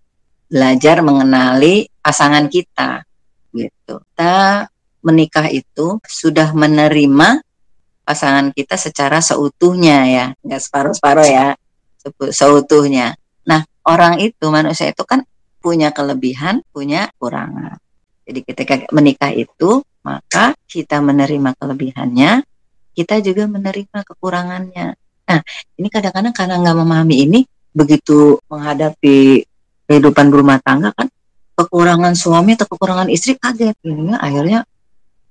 belajar 0.47 1.01
mengenali 1.01 1.89
pasangan 1.99 2.45
kita 2.47 3.03
gitu 3.51 3.99
kita 4.13 4.67
menikah 5.01 5.49
itu 5.49 5.97
sudah 6.05 6.53
menerima 6.53 7.41
pasangan 8.07 8.53
kita 8.53 8.77
secara 8.77 9.19
seutuhnya 9.19 9.97
ya 10.07 10.25
nggak 10.45 10.61
separuh-separuh 10.61 11.27
ya 11.27 11.57
seutuhnya. 12.31 13.15
Nah, 13.47 13.63
orang 13.87 14.19
itu 14.23 14.45
manusia 14.51 14.91
itu 14.91 15.03
kan 15.03 15.23
punya 15.59 15.91
kelebihan, 15.91 16.63
punya 16.71 17.09
kekurangan. 17.15 17.79
Jadi 18.27 18.39
ketika 18.43 18.75
menikah 18.91 19.31
itu, 19.31 19.83
maka 20.03 20.55
kita 20.67 20.99
menerima 20.99 21.55
kelebihannya, 21.55 22.43
kita 22.97 23.21
juga 23.21 23.45
menerima 23.45 24.01
kekurangannya. 24.01 24.97
Nah, 25.29 25.39
ini 25.77 25.87
kadang-kadang 25.93 26.33
karena 26.33 26.57
nggak 26.57 26.77
memahami 26.81 27.15
ini, 27.29 27.39
begitu 27.69 28.41
menghadapi 28.49 29.45
kehidupan 29.85 30.33
rumah 30.33 30.57
tangga 30.65 30.89
kan, 30.97 31.05
kekurangan 31.53 32.17
suami 32.17 32.57
atau 32.57 32.65
kekurangan 32.65 33.13
istri 33.13 33.37
kaget. 33.37 33.77
Ini 33.85 34.17
akhirnya 34.17 34.65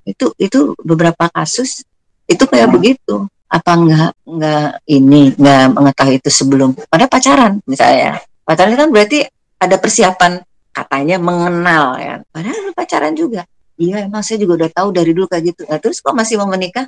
itu 0.06 0.30
itu 0.38 0.78
beberapa 0.86 1.26
kasus 1.34 1.82
itu 2.30 2.44
kayak 2.46 2.70
begitu. 2.70 3.26
Apa 3.50 3.74
enggak 3.74 4.10
enggak 4.22 4.78
ini 4.86 5.34
enggak 5.34 5.64
mengetahui 5.74 6.22
itu 6.22 6.30
sebelum? 6.30 6.70
Pada 6.86 7.10
pacaran 7.10 7.58
misalnya. 7.66 8.22
Pacaran 8.46 8.78
kan 8.78 8.88
berarti 8.94 9.26
ada 9.58 9.74
persiapan 9.74 10.38
katanya 10.70 11.18
mengenal 11.18 11.98
ya. 11.98 12.14
Padahal 12.30 12.70
pacaran 12.78 13.14
juga. 13.18 13.42
Iya 13.76 14.08
emang 14.08 14.24
saya 14.24 14.40
juga 14.40 14.64
udah 14.64 14.70
tahu 14.72 14.88
dari 14.94 15.10
dulu 15.12 15.26
kayak 15.28 15.44
gitu. 15.52 15.62
Nah 15.66 15.78
terus 15.82 15.98
kok 15.98 16.14
masih 16.14 16.38
mau 16.40 16.48
menikah 16.48 16.86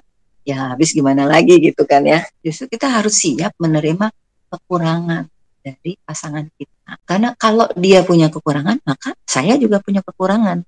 ya 0.48 0.72
habis 0.72 0.96
gimana 0.96 1.28
lagi 1.28 1.60
gitu 1.60 1.84
kan 1.84 2.00
ya 2.08 2.24
justru 2.40 2.72
kita 2.72 2.88
harus 2.88 3.20
siap 3.20 3.52
menerima 3.60 4.08
kekurangan 4.48 5.28
dari 5.60 6.00
pasangan 6.00 6.48
kita 6.56 6.96
karena 7.04 7.36
kalau 7.36 7.68
dia 7.76 8.00
punya 8.00 8.32
kekurangan 8.32 8.80
maka 8.80 9.12
saya 9.28 9.60
juga 9.60 9.84
punya 9.84 10.00
kekurangan 10.00 10.64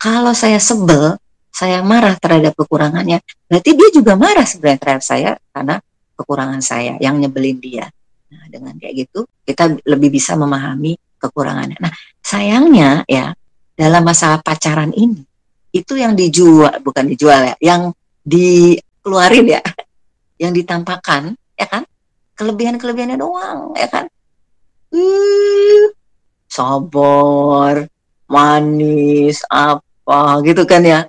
kalau 0.00 0.32
saya 0.32 0.56
sebel 0.56 1.20
saya 1.50 1.82
marah 1.82 2.16
terhadap 2.16 2.54
kekurangannya, 2.56 3.20
berarti 3.50 3.70
dia 3.74 3.88
juga 3.92 4.14
marah 4.14 4.46
sebenarnya 4.46 4.80
terhadap 4.80 5.04
saya 5.04 5.30
karena 5.50 5.76
kekurangan 6.16 6.62
saya 6.62 6.96
yang 7.02 7.18
nyebelin 7.18 7.58
dia. 7.60 7.86
Nah, 8.30 8.46
dengan 8.46 8.78
kayak 8.78 8.94
gitu 9.06 9.26
kita 9.42 9.76
lebih 9.84 10.14
bisa 10.14 10.38
memahami 10.38 10.96
kekurangannya. 11.18 11.76
Nah, 11.82 11.92
sayangnya 12.22 13.04
ya 13.04 13.34
dalam 13.74 14.06
masalah 14.06 14.40
pacaran 14.40 14.94
ini 14.94 15.20
itu 15.74 15.98
yang 15.98 16.14
dijual 16.14 16.80
bukan 16.80 17.04
dijual 17.10 17.52
ya, 17.52 17.54
yang 17.60 17.92
dikeluarin 19.00 19.56
ya, 19.56 19.64
yang 20.36 20.52
ditampakkan 20.52 21.32
ya 21.56 21.64
kan? 21.64 21.88
Kelebihan-kelebihannya 22.36 23.16
doang 23.16 23.72
ya 23.72 23.88
kan. 23.88 24.04
Uh, 24.92 25.88
sabar, 26.44 27.88
manis, 28.28 29.40
apa 29.48 30.44
gitu 30.44 30.68
kan 30.68 30.84
ya? 30.84 31.00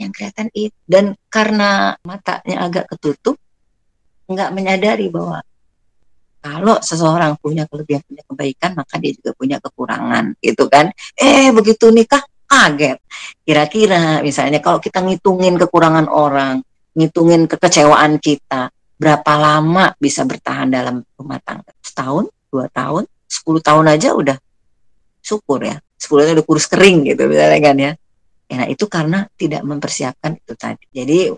Yang 0.00 0.10
kelihatan 0.16 0.48
itu 0.56 0.78
dan 0.88 1.12
karena 1.28 2.00
matanya 2.00 2.64
agak 2.64 2.88
ketutup 2.96 3.36
nggak 4.24 4.56
menyadari 4.56 5.12
bahwa 5.12 5.44
kalau 6.40 6.80
seseorang 6.80 7.36
punya 7.40 7.68
kelebihan 7.68 8.00
punya 8.04 8.24
kebaikan 8.24 8.72
maka 8.72 8.96
dia 8.96 9.12
juga 9.12 9.36
punya 9.36 9.60
kekurangan 9.60 10.40
gitu 10.40 10.64
kan? 10.72 10.88
Eh 11.12 11.52
begitu 11.52 11.92
nikah 11.92 12.24
kaget. 12.48 13.00
Kira-kira 13.44 14.24
misalnya 14.24 14.64
kalau 14.64 14.80
kita 14.80 15.04
ngitungin 15.04 15.60
kekurangan 15.60 16.08
orang 16.08 16.64
ngitungin 16.94 17.50
kekecewaan 17.50 18.22
kita 18.22 18.70
berapa 18.94 19.32
lama 19.34 19.92
bisa 19.98 20.22
bertahan 20.22 20.70
dalam 20.70 21.02
rumah 21.18 21.42
tangga 21.42 21.74
setahun 21.82 22.30
dua 22.48 22.70
tahun 22.70 23.04
sepuluh 23.26 23.58
tahun 23.58 23.90
aja 23.90 24.14
udah 24.14 24.38
syukur 25.18 25.66
ya 25.66 25.82
sepuluh 25.98 26.24
udah 26.30 26.46
kurus 26.46 26.70
kering 26.70 27.02
gitu 27.10 27.26
misalnya 27.26 27.60
kan 27.60 27.76
ya 27.76 27.92
Ya, 28.44 28.60
nah 28.60 28.66
itu 28.68 28.84
karena 28.86 29.24
tidak 29.40 29.64
mempersiapkan 29.64 30.36
itu 30.36 30.52
tadi. 30.52 30.84
Jadi 30.92 31.32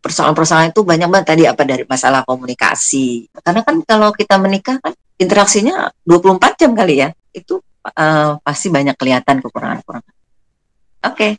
persoalan-persoalan 0.00 0.72
itu 0.72 0.80
banyak 0.80 1.08
banget 1.12 1.26
tadi 1.28 1.42
apa 1.44 1.62
dari 1.68 1.84
masalah 1.84 2.24
komunikasi. 2.24 3.28
Karena 3.44 3.60
kan 3.60 3.84
kalau 3.84 4.10
kita 4.16 4.40
menikah 4.40 4.80
kan 4.80 4.96
interaksinya 5.20 5.92
24 6.08 6.58
jam 6.60 6.72
kali 6.72 7.04
ya. 7.04 7.12
Itu 7.36 7.60
uh, 7.84 8.40
pasti 8.40 8.72
banyak 8.72 8.96
kelihatan 8.96 9.44
kekurangan-kekurangan. 9.44 10.14
Oke. 11.04 11.14
Okay. 11.14 11.32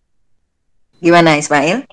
Gimana 1.01 1.39
Ismail? 1.39 1.89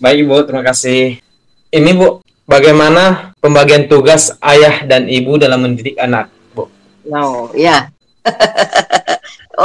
Baik 0.00 0.32
Bu, 0.32 0.40
terima 0.48 0.64
kasih. 0.64 1.20
Ini 1.68 1.90
Bu, 1.92 2.24
bagaimana 2.48 3.36
pembagian 3.36 3.84
tugas 3.84 4.32
ayah 4.40 4.80
dan 4.88 5.04
ibu 5.04 5.36
dalam 5.36 5.60
mendidik 5.60 6.00
anak, 6.00 6.32
Bu? 6.56 6.72
No, 7.04 7.52
ya. 7.52 7.92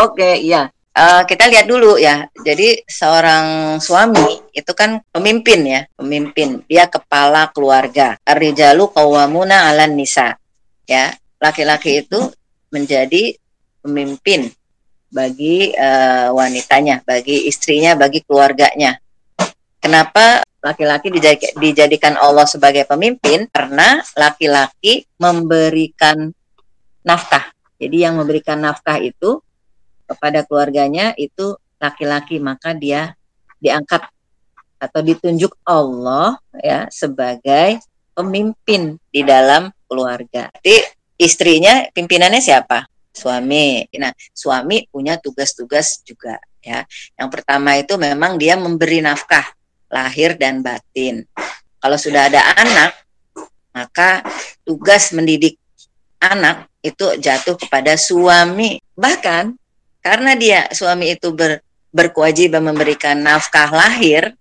Oke, 0.04 0.43
ya. 0.43 0.67
Uh, 0.91 1.24
kita 1.24 1.48
lihat 1.48 1.71
dulu 1.71 1.95
ya. 1.95 2.28
Jadi 2.43 2.84
seorang 2.84 3.80
suami 3.80 4.43
itu 4.52 4.76
kan 4.76 5.00
pemimpin 5.08 5.63
ya, 5.63 5.82
pemimpin. 5.95 6.67
Dia 6.67 6.91
kepala 6.91 7.48
keluarga. 7.56 8.19
Ar-rijalu 8.28 8.91
qawwamuna 8.91 9.71
'alan 9.71 9.95
nisa. 9.95 10.36
Ya, 10.84 11.15
laki-laki 11.39 12.04
itu 12.04 12.28
menjadi 12.76 13.39
pemimpin 13.80 14.52
bagi 15.08 15.71
uh, 15.80 16.36
wanitanya, 16.36 17.00
bagi 17.08 17.48
istrinya, 17.48 17.95
bagi 17.95 18.19
keluarganya. 18.28 19.00
Kenapa 19.86 20.41
laki-laki 20.65 21.13
dijadikan 21.62 22.17
Allah 22.17 22.50
sebagai 22.50 22.89
pemimpin? 22.89 23.45
Karena 23.54 24.02
laki-laki 24.17 25.06
memberikan 25.21 26.34
nafkah. 27.06 27.54
Jadi 27.78 28.02
yang 28.02 28.17
memberikan 28.17 28.65
nafkah 28.65 28.98
itu 28.98 29.45
kepada 30.10 30.41
keluarganya 30.41 31.13
itu 31.21 31.54
laki-laki 31.78 32.41
maka 32.41 32.74
dia 32.74 33.13
diangkat 33.62 34.10
atau 34.82 35.06
ditunjuk 35.06 35.54
Allah 35.62 36.41
ya 36.58 36.89
sebagai 36.89 37.78
pemimpin 38.17 38.98
di 39.13 39.21
dalam 39.21 39.69
keluarga. 39.86 40.50
Jadi 40.65 40.82
istrinya 41.21 41.86
pimpinannya 41.93 42.41
siapa? 42.41 42.89
Suami. 43.13 43.86
Nah, 44.02 44.17
suami 44.34 44.89
punya 44.89 45.21
tugas-tugas 45.21 46.02
juga 46.02 46.41
ya. 46.65 46.82
Yang 47.21 47.30
pertama 47.30 47.78
itu 47.78 48.02
memang 48.02 48.41
dia 48.41 48.58
memberi 48.58 49.06
nafkah 49.06 49.45
lahir 49.89 50.38
dan 50.38 50.62
batin. 50.65 51.26
Kalau 51.82 51.98
sudah 52.00 52.32
ada 52.32 52.41
anak, 52.58 52.91
maka 53.76 54.26
tugas 54.65 55.13
mendidik 55.13 55.60
anak 56.17 56.69
itu 56.82 57.17
jatuh 57.21 57.58
kepada 57.60 57.93
suami. 58.00 58.82
Bahkan 58.98 59.54
karena 60.02 60.32
dia 60.38 60.69
suami 60.74 61.13
itu 61.13 61.34
ber, 61.34 61.62
berkewajiban 61.93 62.62
memberikan 62.62 63.17
nafkah 63.17 63.69
lahir, 63.69 64.34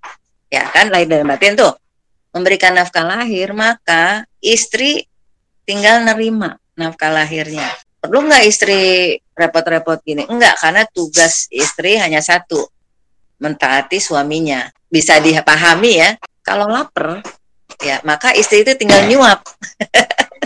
ya 0.52 0.68
kan 0.72 0.92
lahir 0.92 1.09
dan 1.09 1.28
batin 1.28 1.54
tuh, 1.57 1.72
memberikan 2.35 2.74
nafkah 2.74 3.07
lahir, 3.07 3.54
maka 3.54 4.28
istri 4.42 5.07
tinggal 5.64 6.04
nerima 6.04 6.61
nafkah 6.74 7.14
lahirnya. 7.14 7.64
Perlu 8.02 8.26
nggak 8.28 8.44
istri 8.44 9.16
repot-repot 9.33 10.02
gini? 10.04 10.28
Enggak, 10.28 10.61
karena 10.61 10.85
tugas 10.90 11.48
istri 11.48 11.96
hanya 11.96 12.20
satu, 12.20 12.68
mentaati 13.40 13.96
suaminya. 13.96 14.68
Bisa 14.94 15.18
dipahami 15.18 15.98
ya, 15.98 16.14
kalau 16.46 16.70
lapar, 16.70 17.18
ya 17.83 17.98
maka 18.07 18.30
istri 18.38 18.62
itu 18.62 18.78
tinggal 18.78 19.02
nyuap. 19.11 19.42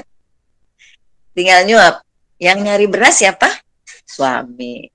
tinggal 1.36 1.68
nyuap. 1.68 2.00
Yang 2.40 2.58
nyari 2.64 2.86
beras 2.88 3.20
siapa? 3.20 3.52
Suami 4.08 4.88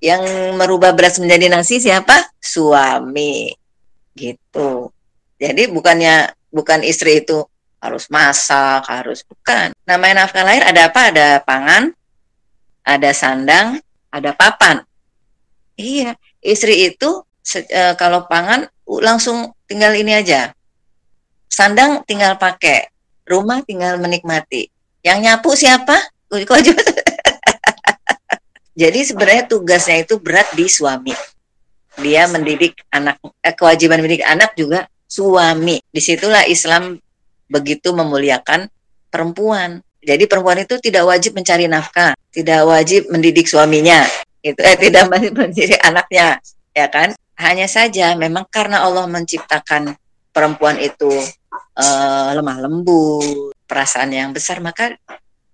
yang 0.00 0.56
merubah 0.56 0.96
beras 0.96 1.20
menjadi 1.20 1.52
nasi 1.52 1.78
siapa? 1.78 2.32
Suami. 2.40 3.52
Gitu. 4.16 4.88
Jadi 5.36 5.68
bukannya 5.68 6.32
bukan 6.48 6.80
istri 6.82 7.20
itu 7.20 7.44
harus 7.80 8.08
masak, 8.08 8.84
harus 8.88 9.24
bukan. 9.24 9.72
Namanya 9.84 10.24
nafkah 10.24 10.44
lahir 10.44 10.64
ada 10.64 10.88
apa? 10.88 11.00
Ada 11.12 11.28
pangan, 11.44 11.92
ada 12.84 13.10
sandang, 13.12 13.80
ada 14.12 14.32
papan. 14.36 14.84
Iya, 15.80 16.16
istri 16.44 16.92
itu 16.92 17.24
e, 17.56 17.96
kalau 17.96 18.28
pangan 18.28 18.68
langsung 18.98 19.54
tinggal 19.70 19.94
ini 19.94 20.18
aja. 20.18 20.50
Sandang 21.46 22.02
tinggal 22.02 22.34
pakai, 22.34 22.90
rumah 23.22 23.62
tinggal 23.62 24.02
menikmati. 24.02 24.66
Yang 25.06 25.18
nyapu 25.22 25.54
siapa? 25.54 25.94
Jadi 28.80 29.00
sebenarnya 29.06 29.46
tugasnya 29.46 30.02
itu 30.02 30.18
berat 30.18 30.50
di 30.58 30.66
suami. 30.66 31.14
Dia 32.00 32.26
mendidik 32.26 32.74
anak, 32.90 33.22
eh, 33.44 33.54
kewajiban 33.54 34.02
mendidik 34.02 34.26
anak 34.26 34.58
juga 34.58 34.90
suami. 35.06 35.78
Di 35.90 36.00
situlah 36.02 36.46
Islam 36.46 36.98
begitu 37.50 37.90
memuliakan 37.90 38.70
perempuan. 39.10 39.82
Jadi 40.00 40.24
perempuan 40.24 40.64
itu 40.64 40.80
tidak 40.80 41.04
wajib 41.04 41.36
mencari 41.36 41.68
nafkah, 41.68 42.16
tidak 42.32 42.64
wajib 42.64 43.12
mendidik 43.12 43.44
suaminya, 43.44 44.00
itu 44.40 44.56
eh 44.56 44.78
tidak 44.80 45.04
mendidik 45.12 45.76
anaknya, 45.84 46.40
ya 46.72 46.88
kan? 46.88 47.12
Hanya 47.40 47.64
saja 47.64 48.12
memang 48.20 48.44
karena 48.52 48.84
Allah 48.84 49.08
menciptakan 49.08 49.96
perempuan 50.28 50.76
itu 50.76 51.08
uh, 51.80 52.30
lemah 52.36 52.58
lembut, 52.60 53.56
perasaan 53.64 54.12
yang 54.12 54.36
besar, 54.36 54.60
maka 54.60 54.92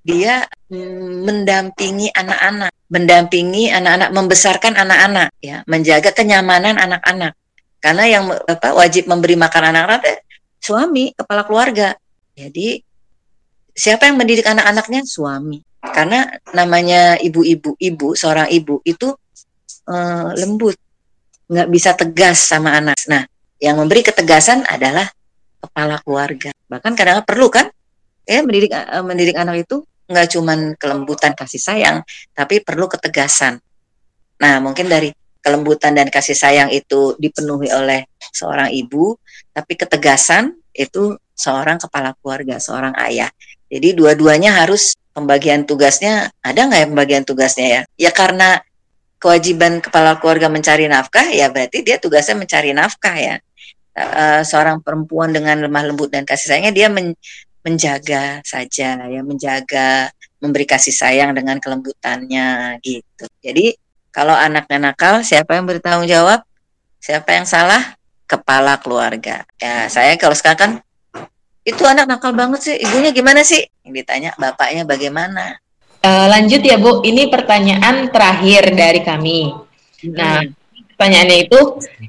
dia 0.03 0.47
mendampingi 0.71 2.11
anak-anak, 2.11 2.75
mendampingi 2.91 3.71
anak-anak, 3.71 4.11
membesarkan 4.11 4.75
anak-anak, 4.75 5.31
ya, 5.39 5.63
menjaga 5.71 6.11
kenyamanan 6.11 6.79
anak-anak. 6.79 7.35
Karena 7.79 8.05
yang 8.07 8.25
apa, 8.35 8.75
wajib 8.75 9.07
memberi 9.07 9.39
makan 9.39 9.71
anak-anak 9.71 10.27
suami, 10.67 11.15
kepala 11.15 11.47
keluarga. 11.47 11.95
Jadi 12.35 12.83
siapa 13.71 14.11
yang 14.11 14.19
mendidik 14.19 14.47
anak-anaknya? 14.47 15.07
Suami. 15.07 15.63
Karena 15.79 16.27
namanya 16.51 17.15
ibu-ibu, 17.23 17.79
ibu 17.79 18.09
seorang 18.19 18.51
ibu 18.51 18.83
itu 18.83 19.15
uh, 19.87 20.31
lembut, 20.35 20.75
nggak 21.47 21.69
bisa 21.71 21.95
tegas 21.95 22.43
sama 22.43 22.75
anak. 22.75 22.99
Nah, 23.07 23.23
yang 23.63 23.79
memberi 23.79 24.03
ketegasan 24.03 24.67
adalah 24.67 25.07
kepala 25.63 25.99
keluarga. 26.03 26.51
Bahkan 26.69 26.93
kadang, 26.95 27.23
-kadang 27.23 27.27
perlu 27.27 27.49
kan? 27.49 27.67
Ya 28.27 28.43
mendidik 28.43 28.75
uh, 28.75 29.05
mendidik 29.07 29.37
anak 29.39 29.63
itu 29.63 29.87
nggak 30.07 30.27
cuman 30.35 30.59
kelembutan 30.79 31.33
kasih 31.35 31.63
sayang, 31.63 31.97
tapi 32.35 32.63
perlu 32.63 32.87
ketegasan. 32.91 33.59
Nah, 34.43 34.59
mungkin 34.63 34.87
dari 34.91 35.11
kelembutan 35.43 35.95
dan 35.95 36.11
kasih 36.11 36.35
sayang 36.35 36.75
itu 36.75 37.15
dipenuhi 37.23 37.71
oleh 37.71 38.07
seorang 38.35 38.75
ibu, 38.75 39.15
tapi 39.55 39.79
ketegasan 39.79 40.59
itu 40.75 41.15
seorang 41.39 41.79
kepala 41.79 42.19
keluarga, 42.19 42.59
seorang 42.59 42.99
ayah. 43.07 43.31
Jadi 43.71 43.95
dua-duanya 43.95 44.59
harus 44.59 44.95
pembagian 45.15 45.63
tugasnya 45.67 46.35
ada 46.43 46.61
nggak 46.67 46.81
ya 46.83 46.87
pembagian 46.91 47.23
tugasnya 47.23 47.67
ya? 47.67 47.81
Ya 47.95 48.11
karena 48.11 48.63
kewajiban 49.17 49.81
kepala 49.81 50.21
keluarga 50.21 50.49
mencari 50.53 50.87
nafkah 50.87 51.27
ya 51.33 51.49
berarti 51.49 51.83
dia 51.83 51.97
tugasnya 51.97 52.37
mencari 52.37 52.71
nafkah 52.77 53.17
ya. 53.17 53.37
Uh, 53.97 54.45
seorang 54.45 54.85
perempuan 54.85 55.33
dengan 55.33 55.57
lemah 55.57 55.89
lembut 55.89 56.13
dan 56.13 56.29
kasih 56.29 56.53
sayangnya 56.53 56.73
dia 56.77 56.89
men 56.93 57.17
menjaga 57.65 58.45
saja 58.45 59.09
ya 59.09 59.21
menjaga 59.25 60.13
memberi 60.37 60.69
kasih 60.69 60.93
sayang 60.93 61.33
dengan 61.33 61.57
kelembutannya 61.57 62.77
gitu. 62.85 63.25
Jadi 63.41 63.73
kalau 64.17 64.33
anaknya 64.33 64.93
nakal, 64.93 65.21
siapa 65.21 65.61
yang 65.61 65.69
bertanggung 65.69 66.09
jawab? 66.09 66.41
Siapa 67.05 67.37
yang 67.37 67.45
salah? 67.45 68.01
Kepala 68.25 68.81
keluarga. 68.81 69.45
Ya, 69.61 69.93
saya 69.93 70.17
kalau 70.17 70.33
sekarang 70.33 70.57
kan 70.57 70.73
itu 71.69 71.85
anak 71.85 72.09
nakal 72.09 72.33
banget 72.33 72.65
sih. 72.65 72.77
Ibunya 72.81 73.13
gimana 73.13 73.45
sih? 73.45 73.61
Yang 73.85 73.93
ditanya 74.03 74.31
bapaknya 74.41 74.89
bagaimana? 74.89 75.61
Uh, 76.07 76.31
lanjut 76.31 76.63
ya 76.63 76.79
Bu, 76.79 77.03
ini 77.03 77.27
pertanyaan 77.27 78.15
terakhir 78.15 78.71
dari 78.79 79.03
kami. 79.03 79.51
Nah, 80.15 80.47
pertanyaannya 80.95 81.51
itu 81.51 81.61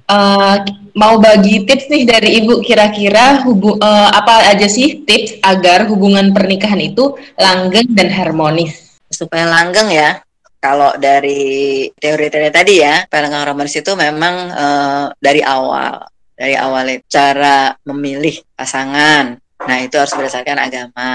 uh, 0.06 0.62
mau 0.94 1.18
bagi 1.18 1.66
tips 1.66 1.90
nih 1.90 2.06
dari 2.06 2.30
Ibu 2.46 2.62
kira-kira 2.62 3.42
hubung 3.42 3.82
uh, 3.82 4.10
apa 4.14 4.54
aja 4.54 4.70
sih 4.70 5.02
tips 5.02 5.42
agar 5.42 5.90
hubungan 5.90 6.30
pernikahan 6.30 6.78
itu 6.78 7.18
langgeng 7.42 7.90
dan 7.98 8.14
harmonis? 8.14 9.02
Supaya 9.10 9.50
langgeng 9.50 9.90
ya, 9.90 10.22
kalau 10.62 10.94
dari 11.02 11.90
teori-teori 11.98 12.54
tadi 12.54 12.78
ya, 12.78 13.02
pelengkap 13.10 13.50
romanis 13.50 13.82
itu 13.82 13.98
memang 13.98 14.36
uh, 14.54 15.06
dari 15.18 15.42
awal, 15.42 16.06
dari 16.38 16.54
awal 16.54 17.02
cara 17.10 17.74
memilih 17.82 18.46
pasangan. 18.54 19.42
Nah, 19.68 19.84
itu 19.84 20.00
harus 20.00 20.16
berdasarkan 20.16 20.58
agama. 20.58 21.10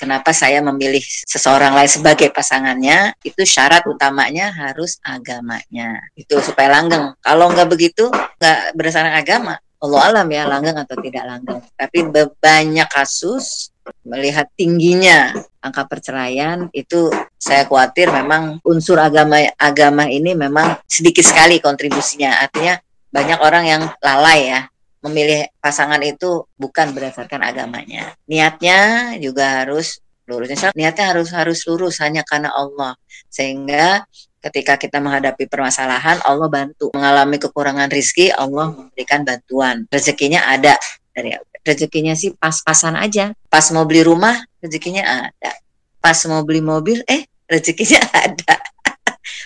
Kenapa 0.00 0.32
saya 0.32 0.64
memilih 0.64 1.04
seseorang 1.04 1.76
lain 1.76 1.90
sebagai 1.92 2.32
pasangannya? 2.32 3.12
Itu 3.20 3.44
syarat 3.44 3.84
utamanya 3.84 4.48
harus 4.56 4.96
agamanya. 5.04 6.00
Itu 6.16 6.40
supaya 6.40 6.80
langgeng. 6.80 7.12
Kalau 7.20 7.52
nggak 7.52 7.68
begitu, 7.68 8.08
nggak 8.10 8.72
berdasarkan 8.72 9.14
agama, 9.20 9.54
Allah 9.80 10.00
alam 10.12 10.28
ya 10.28 10.44
langgeng 10.44 10.76
atau 10.76 10.96
tidak 11.00 11.24
langgeng. 11.24 11.60
Tapi 11.76 11.98
banyak 12.40 12.88
kasus 12.88 13.72
melihat 14.04 14.48
tingginya 14.54 15.32
angka 15.60 15.88
perceraian 15.88 16.68
itu 16.72 17.10
saya 17.40 17.64
khawatir 17.66 18.12
memang 18.12 18.60
unsur 18.62 19.00
agama 19.00 19.40
agama 19.56 20.06
ini 20.06 20.36
memang 20.36 20.80
sedikit 20.84 21.24
sekali 21.24 21.60
kontribusinya. 21.64 22.44
Artinya 22.44 22.80
banyak 23.10 23.38
orang 23.42 23.64
yang 23.66 23.82
lalai 24.00 24.40
ya 24.52 24.69
memilih 25.00 25.48
pasangan 25.60 26.00
itu 26.04 26.44
bukan 26.60 26.92
berdasarkan 26.92 27.40
agamanya. 27.40 28.12
Niatnya 28.28 29.12
juga 29.16 29.64
harus 29.64 30.00
lurus. 30.28 30.48
Niatnya 30.76 31.06
harus 31.10 31.28
harus 31.32 31.60
lurus 31.66 31.98
hanya 32.04 32.22
karena 32.22 32.52
Allah. 32.52 32.94
Sehingga 33.32 34.04
ketika 34.44 34.76
kita 34.76 35.00
menghadapi 35.00 35.48
permasalahan, 35.48 36.20
Allah 36.24 36.48
bantu. 36.48 36.92
Mengalami 36.92 37.36
kekurangan 37.40 37.88
rizki, 37.92 38.32
Allah 38.32 38.72
memberikan 38.72 39.24
bantuan. 39.24 39.84
Rezekinya 39.88 40.46
ada. 40.46 40.76
Dari 41.10 41.34
rezekinya 41.64 42.16
sih 42.16 42.32
pas-pasan 42.36 42.96
aja. 42.96 43.32
Pas 43.48 43.64
mau 43.72 43.84
beli 43.84 44.04
rumah, 44.04 44.36
rezekinya 44.60 45.28
ada. 45.28 45.52
Pas 46.00 46.16
mau 46.28 46.40
beli 46.44 46.64
mobil, 46.64 47.04
eh 47.04 47.28
rezekinya 47.48 48.00
ada. 48.24 48.56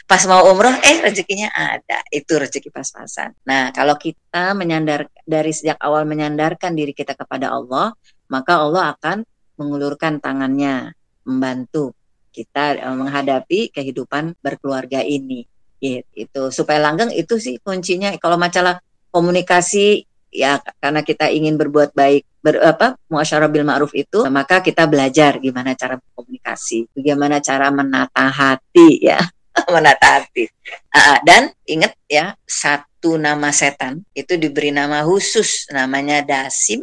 Pas 0.07 0.23
mau 0.31 0.47
umroh, 0.51 0.75
eh 0.83 1.03
rezekinya 1.03 1.51
ada. 1.51 2.01
Itu 2.09 2.39
rezeki 2.39 2.71
pas-pasan. 2.71 3.35
Nah, 3.47 3.75
kalau 3.75 3.99
kita 3.99 4.55
menyandar 4.55 5.11
dari 5.27 5.51
sejak 5.51 5.79
awal 5.83 6.07
menyandarkan 6.07 6.75
diri 6.75 6.95
kita 6.95 7.19
kepada 7.19 7.51
Allah, 7.51 7.93
maka 8.31 8.63
Allah 8.63 8.95
akan 8.95 9.27
mengulurkan 9.59 10.19
tangannya, 10.23 10.95
membantu 11.27 11.95
kita 12.35 12.83
uh, 12.83 12.97
menghadapi 12.99 13.71
kehidupan 13.71 14.35
berkeluarga 14.43 14.99
ini 15.07 15.47
gitu 15.79 16.09
itu 16.17 16.43
supaya 16.51 16.81
langgeng 16.81 17.13
itu 17.13 17.37
sih 17.37 17.61
kuncinya 17.61 18.11
kalau 18.17 18.41
masalah 18.41 18.81
komunikasi 19.13 20.09
ya 20.33 20.59
karena 20.83 21.07
kita 21.07 21.31
ingin 21.31 21.55
berbuat 21.55 21.95
baik 21.95 22.27
ber, 22.43 22.59
apa 22.65 22.99
muasyarah 23.07 23.47
bil 23.53 23.63
ma'ruf 23.63 23.95
itu 23.95 24.27
maka 24.33 24.65
kita 24.65 24.89
belajar 24.91 25.39
gimana 25.39 25.79
cara 25.79 26.01
berkomunikasi 26.01 26.91
bagaimana 26.97 27.39
cara 27.39 27.71
menata 27.71 28.27
hati 28.33 29.05
ya 29.05 29.21
menata 29.73 30.21
hati 30.21 30.51
uh, 30.95 31.19
dan 31.23 31.55
ingat 31.65 31.95
ya 32.11 32.35
satu 32.43 33.17
nama 33.17 33.55
setan 33.55 34.03
itu 34.13 34.35
diberi 34.35 34.75
nama 34.75 35.07
khusus 35.07 35.71
namanya 35.71 36.23
dasim 36.27 36.83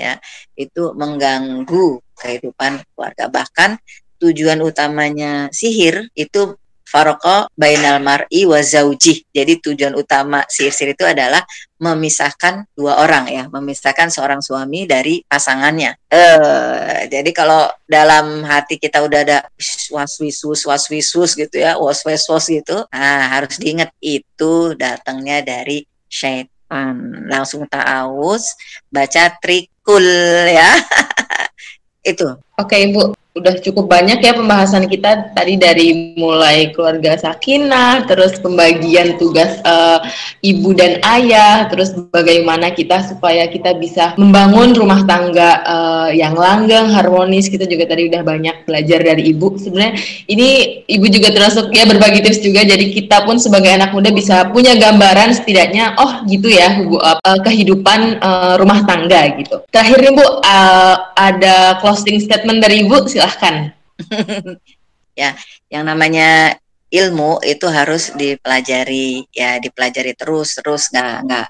ya. 0.00 0.16
Itu 0.56 0.96
mengganggu 0.96 2.00
kehidupan 2.16 2.80
keluarga. 2.96 3.28
Bahkan 3.28 3.70
tujuan 4.20 4.60
utamanya 4.64 5.48
sihir 5.52 6.08
itu 6.16 6.56
faroko 6.90 7.46
bainal 7.54 8.02
mar'i 8.02 8.42
wa 8.42 8.58
zauji. 8.58 9.22
Jadi 9.30 9.62
tujuan 9.62 9.94
utama 9.94 10.42
sihir-sihir 10.50 10.98
itu 10.98 11.06
adalah 11.06 11.46
memisahkan 11.78 12.66
dua 12.74 12.98
orang 13.00 13.30
ya, 13.30 13.46
memisahkan 13.46 14.10
seorang 14.10 14.42
suami 14.42 14.90
dari 14.90 15.22
pasangannya. 15.22 15.94
Eh, 16.10 17.06
jadi 17.06 17.30
kalau 17.30 17.70
dalam 17.86 18.42
hati 18.42 18.76
kita 18.82 19.00
udah 19.00 19.20
ada 19.22 19.38
waswisus 19.94 20.66
waswisus 20.66 21.38
gitu 21.38 21.56
ya, 21.62 21.78
waswisus 21.78 22.50
gitu, 22.50 22.84
nah 22.90 23.30
harus 23.30 23.56
diingat 23.56 23.94
itu 24.02 24.74
datangnya 24.74 25.40
dari 25.46 25.86
syaitan. 26.10 27.24
Langsung 27.30 27.64
ta'awuz, 27.70 28.44
baca 28.90 29.24
trikul 29.38 30.04
ya. 30.50 30.74
itu. 32.10 32.28
Oke, 32.56 32.76
Ibu 32.88 33.19
udah 33.30 33.62
cukup 33.62 33.86
banyak 33.86 34.18
ya 34.26 34.34
pembahasan 34.34 34.90
kita 34.90 35.30
tadi 35.38 35.54
dari 35.54 36.18
mulai 36.18 36.74
keluarga 36.74 37.14
sakinah, 37.14 38.10
terus 38.10 38.42
pembagian 38.42 39.14
tugas 39.22 39.62
uh, 39.62 40.02
ibu 40.42 40.74
dan 40.74 40.98
ayah, 41.06 41.70
terus 41.70 41.94
bagaimana 42.10 42.74
kita 42.74 43.06
supaya 43.06 43.46
kita 43.46 43.78
bisa 43.78 44.18
membangun 44.18 44.74
rumah 44.74 45.06
tangga 45.06 45.62
uh, 45.62 46.10
yang 46.10 46.34
langgeng, 46.34 46.90
harmonis. 46.90 47.46
Kita 47.46 47.70
juga 47.70 47.86
tadi 47.86 48.10
udah 48.10 48.26
banyak 48.26 48.66
belajar 48.66 48.98
dari 48.98 49.30
ibu. 49.30 49.54
Sebenarnya 49.54 49.94
ini 50.26 50.82
ibu 50.90 51.06
juga 51.06 51.30
termasuk 51.30 51.70
ya 51.70 51.86
berbagi 51.86 52.26
tips 52.26 52.42
juga. 52.42 52.66
Jadi 52.66 52.90
kita 52.90 53.22
pun 53.30 53.38
sebagai 53.38 53.70
anak 53.70 53.94
muda 53.94 54.10
bisa 54.10 54.50
punya 54.50 54.74
gambaran 54.74 55.38
setidaknya, 55.38 55.94
oh 56.02 56.26
gitu 56.26 56.50
ya 56.50 56.82
bu, 56.82 56.98
uh, 56.98 57.38
kehidupan 57.46 58.18
uh, 58.18 58.58
rumah 58.58 58.82
tangga 58.82 59.38
gitu. 59.38 59.62
Terakhir 59.70 60.02
nih 60.02 60.12
bu, 60.18 60.26
uh, 60.42 60.96
ada 61.14 61.78
closing 61.78 62.18
statement 62.18 62.58
dari 62.58 62.82
ibu 62.82 63.06
silahkan. 63.20 63.76
ya, 65.20 65.36
yang 65.68 65.84
namanya 65.84 66.56
ilmu 66.88 67.44
itu 67.44 67.68
harus 67.68 68.16
dipelajari 68.16 69.28
ya 69.30 69.60
dipelajari 69.60 70.16
terus 70.16 70.56
terus 70.56 70.88
nggak 70.90 71.16
nggak 71.28 71.48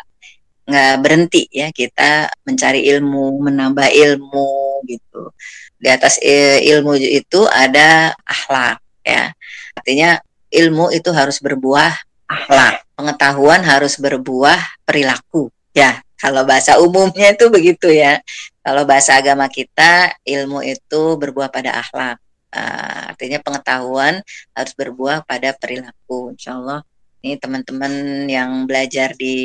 nggak 0.68 0.94
berhenti 1.00 1.48
ya 1.48 1.72
kita 1.72 2.28
mencari 2.42 2.90
ilmu 2.90 3.38
menambah 3.38 3.86
ilmu 3.86 4.82
gitu. 4.90 5.30
Di 5.78 5.88
atas 5.88 6.18
ilmu 6.66 6.98
itu 6.98 7.46
ada 7.46 8.18
akhlak 8.26 8.82
ya. 9.06 9.30
Artinya 9.78 10.18
ilmu 10.50 10.90
itu 10.90 11.14
harus 11.14 11.38
berbuah 11.38 11.94
akhlak. 12.26 12.82
Pengetahuan 12.98 13.62
harus 13.62 13.94
berbuah 13.96 14.58
perilaku. 14.82 15.48
Ya 15.70 16.02
kalau 16.18 16.42
bahasa 16.44 16.76
umumnya 16.82 17.32
itu 17.32 17.48
begitu 17.48 17.88
ya 17.88 18.20
kalau 18.60 18.82
bahasa 18.84 19.16
agama 19.16 19.48
kita, 19.48 20.12
ilmu 20.24 20.60
itu 20.64 21.16
berbuah 21.16 21.48
pada 21.48 21.80
akhlak. 21.80 22.20
Uh, 22.50 23.14
artinya 23.14 23.38
pengetahuan 23.38 24.26
harus 24.52 24.72
berbuah 24.74 25.22
pada 25.22 25.54
perilaku. 25.54 26.34
Insya 26.34 26.58
Allah 26.58 26.82
ini 27.20 27.36
teman-teman 27.36 28.24
yang 28.32 28.64
belajar 28.64 29.12
di 29.12 29.36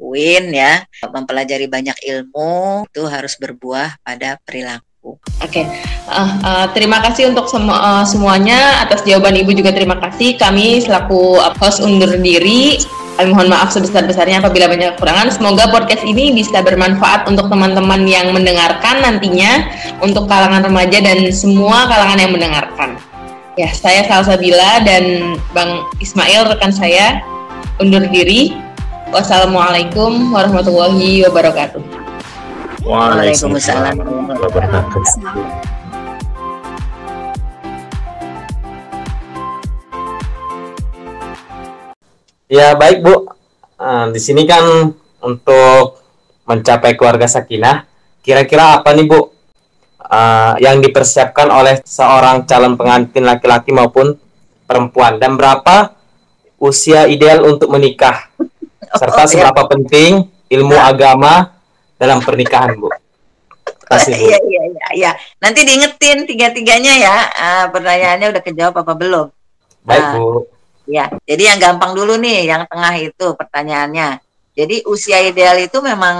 UIN 0.00 0.48
ya, 0.48 0.80
mempelajari 1.04 1.68
banyak 1.68 1.96
ilmu 2.08 2.88
itu 2.88 3.04
harus 3.04 3.36
berbuah 3.36 4.00
pada 4.00 4.40
perilaku. 4.48 4.88
Oke, 5.02 5.20
okay. 5.42 5.64
uh, 6.08 6.14
uh, 6.14 6.30
eh, 6.40 6.66
terima 6.72 7.02
kasih 7.02 7.28
untuk 7.28 7.50
semu 7.50 7.74
uh, 7.74 8.06
semuanya 8.06 8.86
atas 8.86 9.02
jawaban 9.04 9.34
Ibu 9.34 9.52
juga 9.52 9.74
terima 9.74 9.98
kasih. 9.98 10.40
Kami 10.40 10.78
selaku 10.80 11.42
host 11.58 11.84
undur 11.84 12.16
diri 12.16 12.80
Kami 13.12 13.28
mohon 13.28 13.52
maaf 13.52 13.68
sebesar-besarnya 13.70 14.40
apabila 14.40 14.66
banyak 14.72 14.96
kekurangan. 14.96 15.28
Semoga 15.28 15.68
podcast 15.68 16.02
ini 16.02 16.32
bisa 16.32 16.64
bermanfaat 16.64 17.28
untuk 17.28 17.52
teman-teman 17.52 18.08
yang 18.08 18.32
mendengarkan 18.32 19.04
nantinya, 19.04 19.68
untuk 20.00 20.26
kalangan 20.26 20.64
remaja 20.64 20.98
dan 21.04 21.28
semua 21.30 21.84
kalangan 21.86 22.18
yang 22.18 22.32
mendengarkan. 22.32 22.96
Ya, 23.60 23.68
saya 23.68 24.08
Salsabila 24.08 24.80
dan 24.80 25.36
Bang 25.52 25.84
Ismail 26.00 26.56
rekan 26.56 26.72
saya 26.72 27.20
undur 27.76 28.00
diri. 28.08 28.56
Wassalamualaikum 29.12 30.32
warahmatullahi 30.32 31.28
wabarakatuh. 31.28 31.84
Waalaikumsalam 32.80 34.00
warahmatullahi 34.00 34.40
wabarakatuh. 34.40 35.02
Ya 42.52 42.76
baik 42.76 43.00
Bu, 43.00 43.32
uh, 43.80 44.12
di 44.12 44.20
sini 44.20 44.44
kan 44.44 44.92
untuk 45.24 46.04
mencapai 46.44 47.00
keluarga 47.00 47.24
sakinah, 47.24 47.88
kira-kira 48.20 48.76
apa 48.76 48.92
nih 48.92 49.08
Bu 49.08 49.16
uh, 49.16 49.24
yang 50.60 50.84
dipersiapkan 50.84 51.48
oleh 51.48 51.80
seorang 51.80 52.44
calon 52.44 52.76
pengantin 52.76 53.24
laki-laki 53.24 53.72
maupun 53.72 54.20
perempuan 54.68 55.16
dan 55.16 55.40
berapa 55.40 55.96
usia 56.60 57.08
ideal 57.08 57.40
untuk 57.48 57.72
menikah 57.72 58.28
serta 59.00 59.24
oh, 59.24 59.24
iya. 59.24 59.32
seberapa 59.32 59.62
penting 59.72 60.28
ilmu 60.52 60.76
agama 60.76 61.56
dalam 61.96 62.20
pernikahan 62.20 62.76
Bu. 62.76 62.92
Kasih, 63.88 64.12
Bu. 64.12 64.28
Iya 64.28 64.38
iya 64.44 64.62
iya 64.68 64.88
iya. 64.92 65.10
Nanti 65.40 65.64
diingetin 65.64 66.28
tiga-tiganya 66.28 67.00
ya. 67.00 67.16
Uh, 67.32 67.64
pertanyaannya 67.72 68.28
udah 68.28 68.42
kejawab 68.44 68.76
apa 68.84 68.92
belum? 68.92 69.26
Baik, 69.88 70.04
uh, 70.04 70.12
Bu. 70.20 70.28
Ya, 70.82 71.06
jadi 71.22 71.54
yang 71.54 71.58
gampang 71.62 71.94
dulu 71.94 72.18
nih, 72.18 72.50
yang 72.50 72.66
tengah 72.66 72.94
itu 72.98 73.26
pertanyaannya. 73.38 74.18
Jadi 74.52 74.82
usia 74.84 75.22
ideal 75.22 75.56
itu 75.62 75.78
memang 75.78 76.16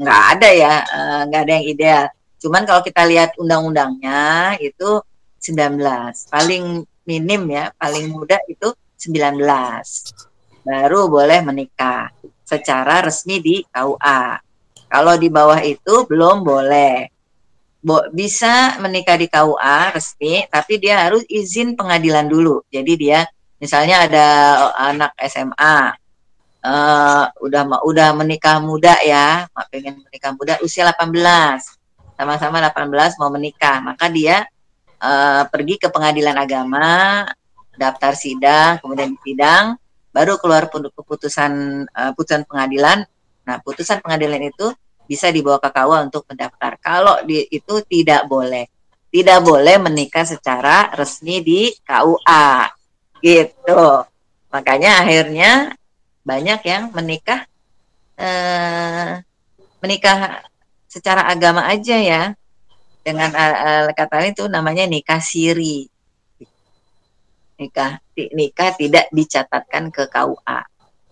nggak 0.00 0.20
ada 0.36 0.48
ya, 0.48 0.74
eh, 0.82 1.20
nggak 1.28 1.40
ada 1.44 1.52
yang 1.60 1.66
ideal. 1.68 2.04
Cuman 2.40 2.64
kalau 2.64 2.80
kita 2.80 3.04
lihat 3.04 3.36
undang-undangnya 3.36 4.56
itu 4.56 5.04
19, 5.36 6.24
paling 6.32 6.88
minim 7.04 7.42
ya, 7.52 7.68
paling 7.76 8.08
muda 8.08 8.40
itu 8.48 8.72
19. 8.96 9.36
Baru 10.64 11.12
boleh 11.12 11.40
menikah 11.44 12.08
secara 12.44 13.04
resmi 13.04 13.40
di 13.40 13.56
KUA. 13.68 14.40
Kalau 14.90 15.14
di 15.20 15.28
bawah 15.28 15.60
itu 15.62 16.08
belum 16.08 16.42
boleh. 16.42 17.08
Bo 17.80 18.04
bisa 18.12 18.76
menikah 18.76 19.16
di 19.16 19.24
KUA 19.24 19.96
resmi, 19.96 20.44
tapi 20.52 20.76
dia 20.76 21.08
harus 21.08 21.24
izin 21.28 21.76
pengadilan 21.76 22.28
dulu. 22.28 22.60
Jadi 22.68 22.92
dia 22.96 23.24
misalnya 23.60 24.08
ada 24.08 24.26
anak 24.90 25.12
SMA 25.28 25.78
uh, 26.64 26.64
eh, 26.64 27.24
udah 27.44 27.84
udah 27.84 28.08
menikah 28.16 28.58
muda 28.58 28.96
ya 29.04 29.46
pengen 29.68 30.00
menikah 30.02 30.32
muda 30.32 30.56
usia 30.64 30.88
18 30.88 31.80
sama-sama 32.20 32.60
18 32.60 33.16
mau 33.16 33.32
menikah. 33.32 33.80
Maka 33.80 34.12
dia 34.12 34.44
uh, 35.00 35.48
pergi 35.48 35.80
ke 35.80 35.88
pengadilan 35.88 36.36
agama 36.36 37.24
daftar 37.80 38.12
sidang 38.12 38.76
kemudian 38.84 39.16
sidang 39.24 39.80
baru 40.12 40.36
keluar 40.36 40.68
keputusan 40.68 41.52
uh, 41.88 42.12
putusan 42.12 42.44
pengadilan. 42.44 43.08
Nah 43.48 43.56
putusan 43.64 44.04
pengadilan 44.04 44.52
itu 44.52 44.68
bisa 45.08 45.32
dibawa 45.32 45.56
ke 45.58 45.72
KUA 45.72 46.12
untuk 46.12 46.28
mendaftar. 46.28 46.76
Kalau 46.78 47.24
di, 47.24 47.48
itu 47.48 47.80
tidak 47.88 48.28
boleh. 48.28 48.68
Tidak 49.10 49.42
boleh 49.42 49.74
menikah 49.82 50.22
secara 50.22 50.92
resmi 50.94 51.42
di 51.42 51.72
KUA 51.82 52.78
gitu. 53.22 54.04
Makanya 54.50 55.04
akhirnya 55.04 55.76
banyak 56.26 56.60
yang 56.66 56.82
menikah 56.92 57.46
eh, 58.18 59.22
menikah 59.80 60.44
secara 60.90 61.30
agama 61.30 61.64
aja 61.70 61.96
ya. 61.96 62.22
Dengan 63.00 63.32
uh, 63.32 63.88
kata 63.96 64.28
itu 64.28 64.44
namanya 64.44 64.84
nikah 64.84 65.24
siri. 65.24 65.88
Nikah 67.56 67.96
nikah 68.36 68.76
tidak 68.76 69.08
dicatatkan 69.08 69.88
ke 69.88 70.04
KUA 70.04 70.60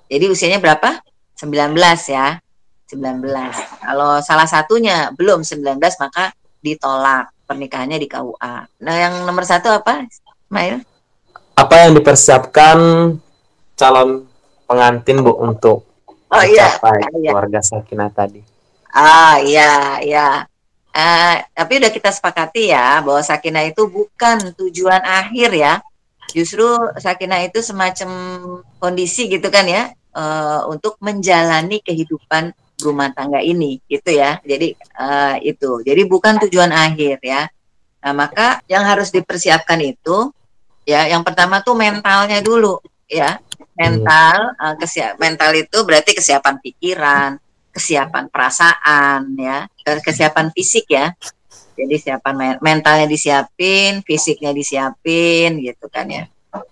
jadi 0.09 0.25
usianya 0.33 0.59
berapa? 0.59 1.01
19 1.37 1.77
ya. 2.09 2.41
19 2.89 3.21
kalau 3.85 4.17
salah 4.25 4.49
satunya 4.49 5.13
belum 5.13 5.45
19 5.45 5.77
maka 5.77 6.33
ditolak 6.65 7.29
pernikahannya 7.45 8.01
di 8.01 8.09
KUA 8.09 8.55
nah 8.81 8.95
yang 8.97 9.29
nomor 9.29 9.45
satu 9.45 9.69
apa 9.69 10.09
Mail 10.49 10.81
apa 11.59 11.75
yang 11.83 11.99
dipersiapkan 11.99 12.79
calon 13.75 14.31
pengantin 14.71 15.27
Bu 15.27 15.35
untuk 15.43 15.83
oh, 16.31 16.45
iya. 16.47 16.71
Ah, 16.79 16.95
iya. 17.19 17.35
keluarga 17.35 17.59
sakinah 17.59 18.15
tadi? 18.15 18.39
Ah 18.95 19.43
iya 19.43 19.99
iya. 19.99 20.47
Uh, 20.95 21.35
tapi 21.55 21.83
udah 21.83 21.91
kita 21.91 22.15
sepakati 22.15 22.71
ya 22.71 23.03
bahwa 23.03 23.23
sakinah 23.23 23.67
itu 23.67 23.91
bukan 23.91 24.55
tujuan 24.55 25.03
akhir 25.03 25.51
ya. 25.51 25.75
Justru 26.31 26.79
sakinah 26.95 27.43
itu 27.51 27.59
semacam 27.59 28.11
kondisi 28.79 29.27
gitu 29.27 29.51
kan 29.51 29.67
ya 29.67 29.91
uh, 30.15 30.63
untuk 30.71 30.95
menjalani 31.03 31.83
kehidupan 31.83 32.55
rumah 32.87 33.11
tangga 33.11 33.43
ini 33.43 33.83
gitu 33.91 34.15
ya. 34.15 34.39
Jadi 34.47 34.79
uh, 34.95 35.35
itu. 35.43 35.83
Jadi 35.83 36.03
bukan 36.07 36.39
tujuan 36.47 36.71
akhir 36.71 37.19
ya. 37.19 37.51
Nah, 37.99 38.15
maka 38.15 38.63
yang 38.71 38.87
harus 38.87 39.11
dipersiapkan 39.11 39.83
itu 39.83 40.31
ya 40.89 41.05
yang 41.05 41.21
pertama 41.21 41.61
tuh 41.61 41.77
mentalnya 41.77 42.41
dulu 42.41 42.81
ya. 43.05 43.37
Mental 43.77 44.59
uh, 44.59 44.75
kesiap 44.81 45.21
mental 45.21 45.53
itu 45.55 45.79
berarti 45.85 46.17
kesiapan 46.17 46.57
pikiran 46.65 47.37
kesiapan 47.69 48.33
perasaan 48.33 49.37
ya. 49.37 49.69
Kesiapan 49.85 50.49
fisik 50.57 50.89
ya. 50.89 51.13
Jadi 51.79 51.95
siapan 51.95 52.59
mentalnya 52.59 53.07
disiapin 53.07 54.03
fisiknya 54.03 54.51
disiapin 54.51 55.63
gitu 55.63 55.87
kan 55.87 56.11
ya. 56.11 56.25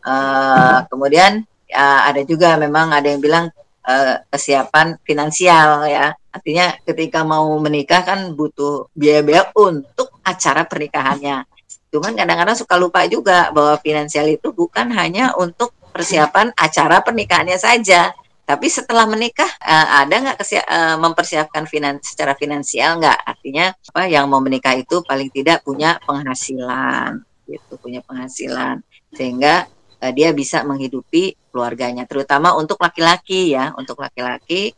Uh, 0.03 0.83
kemudian 0.91 1.47
uh, 1.71 2.01
ada 2.11 2.27
juga 2.27 2.59
memang 2.59 2.91
ada 2.91 3.07
yang 3.07 3.23
bilang 3.23 3.47
uh, 3.87 4.17
kesiapan 4.35 4.99
finansial 5.07 5.87
ya. 5.87 6.11
Artinya 6.35 6.75
ketika 6.83 7.23
mau 7.23 7.55
menikah 7.63 8.03
kan 8.03 8.35
butuh 8.35 8.91
biaya-biaya 8.99 9.55
untuk 9.55 10.11
acara 10.27 10.67
pernikahannya 10.67 11.47
Cuman 11.91 12.13
kadang-kadang 12.19 12.57
suka 12.59 12.75
lupa 12.77 13.07
juga 13.07 13.55
bahwa 13.55 13.79
finansial 13.81 14.27
itu 14.29 14.51
bukan 14.53 14.91
hanya 14.93 15.33
untuk 15.39 15.73
persiapan 15.95 16.53
acara 16.53 17.01
pernikahannya 17.01 17.57
saja, 17.57 18.13
tapi 18.47 18.71
setelah 18.71 19.11
menikah 19.11 19.49
uh, 19.59 20.07
ada 20.07 20.15
nggak 20.23 20.39
uh, 20.39 20.97
mempersiapkan 21.03 21.67
finans 21.67 22.07
secara 22.15 22.39
finansial 22.39 23.03
nggak? 23.03 23.19
Artinya 23.27 23.75
apa 23.75 24.07
yang 24.07 24.31
mau 24.31 24.39
menikah 24.39 24.77
itu 24.79 25.03
paling 25.03 25.33
tidak 25.35 25.67
punya 25.67 25.99
penghasilan, 26.05 27.27
gitu 27.49 27.75
punya 27.81 28.05
penghasilan. 28.07 28.85
Sehingga 29.11 29.67
uh, 29.99 30.13
dia 30.15 30.31
bisa 30.31 30.63
menghidupi 30.63 31.35
keluarganya, 31.51 32.07
terutama 32.07 32.55
untuk 32.55 32.79
laki-laki 32.79 33.57
ya, 33.57 33.75
untuk 33.75 33.99
laki-laki 33.99 34.77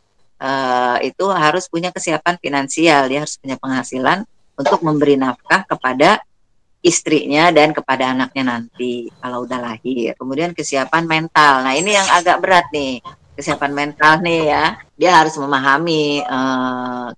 itu 1.03 1.25
harus 1.35 1.67
punya 1.67 1.91
kesiapan 1.91 2.39
finansial, 2.39 3.11
dia 3.11 3.27
harus 3.27 3.35
punya 3.35 3.59
penghasilan 3.59 4.23
untuk 4.55 4.79
memberi 4.87 5.19
nafkah 5.19 5.67
kepada 5.67 6.23
istrinya 6.79 7.51
dan 7.51 7.75
kepada 7.75 8.15
anaknya 8.15 8.57
nanti 8.57 9.11
kalau 9.19 9.43
udah 9.43 9.59
lahir. 9.59 10.15
Kemudian 10.15 10.55
kesiapan 10.55 11.03
mental. 11.05 11.67
Nah, 11.67 11.75
ini 11.75 11.95
yang 11.95 12.07
agak 12.07 12.39
berat 12.39 12.67
nih. 12.71 13.03
Kesiapan 13.35 13.71
mental 13.71 14.19
nih 14.23 14.41
ya. 14.51 14.65
Dia 14.99 15.11
harus 15.15 15.35
memahami 15.39 16.23
uh, 16.23 17.11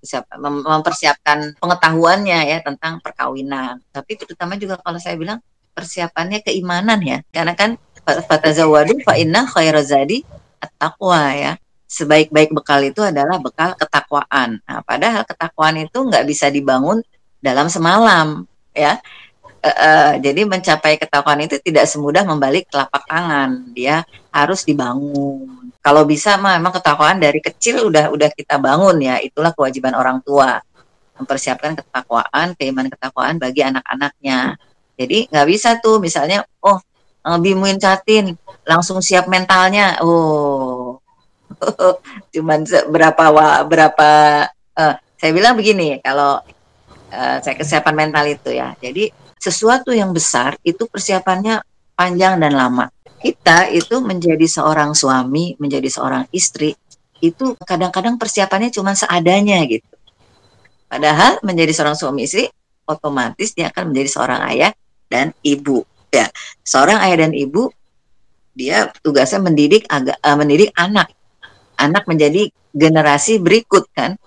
mempersiapkan 0.66 1.58
pengetahuannya 1.58 2.40
ya 2.46 2.58
tentang 2.62 3.02
perkawinan. 3.02 3.82
Tapi 3.90 4.18
terutama 4.18 4.54
juga 4.58 4.78
kalau 4.78 4.98
saya 5.02 5.18
bilang 5.18 5.38
persiapannya 5.74 6.42
keimanan 6.46 6.98
ya. 7.02 7.18
Karena 7.30 7.54
kan 7.58 7.78
fatazawadu 8.02 9.02
fa 9.06 9.14
inna 9.18 9.46
khairazadi 9.46 10.26
at-taqwa 10.62 11.22
ya 11.34 11.52
sebaik-baik 11.92 12.56
bekal 12.56 12.80
itu 12.80 13.04
adalah 13.04 13.36
bekal 13.36 13.76
ketakwaan. 13.76 14.64
Nah, 14.64 14.80
padahal 14.80 15.28
ketakwaan 15.28 15.76
itu 15.76 16.00
nggak 16.00 16.24
bisa 16.24 16.48
dibangun 16.48 17.04
dalam 17.44 17.68
semalam, 17.68 18.48
ya 18.72 18.96
uh, 19.62 20.12
jadi 20.18 20.42
mencapai 20.42 20.98
ketakwaan 20.98 21.46
itu 21.46 21.56
tidak 21.62 21.86
semudah 21.86 22.26
membalik 22.26 22.66
telapak 22.68 23.06
tangan. 23.06 23.70
Dia 23.72 24.02
harus 24.34 24.66
dibangun. 24.66 25.70
Kalau 25.82 26.02
bisa 26.06 26.38
memang 26.38 26.74
ketakwaan 26.74 27.18
dari 27.18 27.38
kecil 27.38 27.86
udah 27.90 28.10
udah 28.10 28.28
kita 28.34 28.58
bangun 28.58 28.98
ya. 29.02 29.22
Itulah 29.22 29.54
kewajiban 29.54 29.94
orang 29.94 30.18
tua. 30.26 30.58
Mempersiapkan 31.18 31.78
ketakwaan 31.78 32.58
keimanan 32.58 32.90
ketakwaan 32.90 33.38
bagi 33.38 33.62
anak-anaknya. 33.62 34.58
Jadi 34.98 35.30
nggak 35.30 35.46
bisa 35.48 35.78
tuh 35.78 36.02
misalnya 36.02 36.42
oh 36.62 36.78
eh, 37.26 37.38
bimuin 37.38 37.78
catin 37.78 38.34
langsung 38.66 38.98
siap 38.98 39.30
mentalnya. 39.30 39.98
Oh. 40.02 40.98
Cuman 42.34 42.66
berapa 42.66 43.24
berapa 43.62 44.10
uh, 44.74 44.94
saya 45.20 45.30
bilang 45.30 45.54
begini 45.54 46.02
kalau 46.02 46.42
uh, 47.14 47.36
saya 47.38 47.54
kesiapan 47.54 47.94
mental 47.94 48.26
itu 48.26 48.50
ya. 48.50 48.74
Jadi 48.82 49.21
sesuatu 49.42 49.90
yang 49.90 50.14
besar 50.14 50.54
itu 50.62 50.86
persiapannya 50.86 51.66
panjang 51.98 52.38
dan 52.38 52.54
lama 52.54 52.86
kita 53.22 53.70
itu 53.70 54.02
menjadi 54.02 54.42
seorang 54.50 54.98
suami, 54.98 55.54
menjadi 55.62 55.86
seorang 55.86 56.26
istri 56.34 56.74
itu 57.22 57.54
kadang-kadang 57.62 58.18
persiapannya 58.18 58.74
cuma 58.74 58.98
seadanya 58.98 59.62
gitu. 59.70 59.86
Padahal 60.90 61.38
menjadi 61.46 61.70
seorang 61.70 61.94
suami 61.94 62.26
istri 62.26 62.50
otomatis 62.82 63.54
dia 63.54 63.70
akan 63.70 63.94
menjadi 63.94 64.08
seorang 64.10 64.40
ayah 64.50 64.74
dan 65.06 65.30
ibu. 65.46 65.86
Ya, 66.10 66.28
seorang 66.66 66.98
ayah 67.06 67.24
dan 67.24 67.32
ibu 67.32 67.70
dia 68.52 68.90
tugasnya 69.00 69.38
mendidik 69.38 69.86
agak 69.86 70.18
uh, 70.18 70.36
mendidik 70.36 70.74
anak. 70.74 71.14
Anak 71.78 72.04
menjadi 72.10 72.50
generasi 72.74 73.38
berikut 73.38 73.86
kan. 73.94 74.18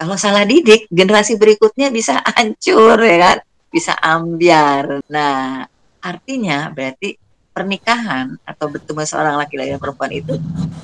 Kalau 0.00 0.18
salah 0.18 0.48
didik, 0.48 0.90
generasi 0.90 1.38
berikutnya 1.38 1.92
bisa 1.94 2.24
hancur 2.24 2.96
ya 3.04 3.16
kan, 3.20 3.36
bisa 3.70 3.94
ambiar. 3.96 5.00
Nah, 5.06 5.64
artinya 6.02 6.68
berarti 6.74 7.14
pernikahan 7.50 8.38
atau 8.46 8.66
bertemu 8.70 9.02
seorang 9.06 9.34
laki-laki 9.38 9.74
dan 9.74 9.80
perempuan 9.82 10.12
itu 10.14 10.34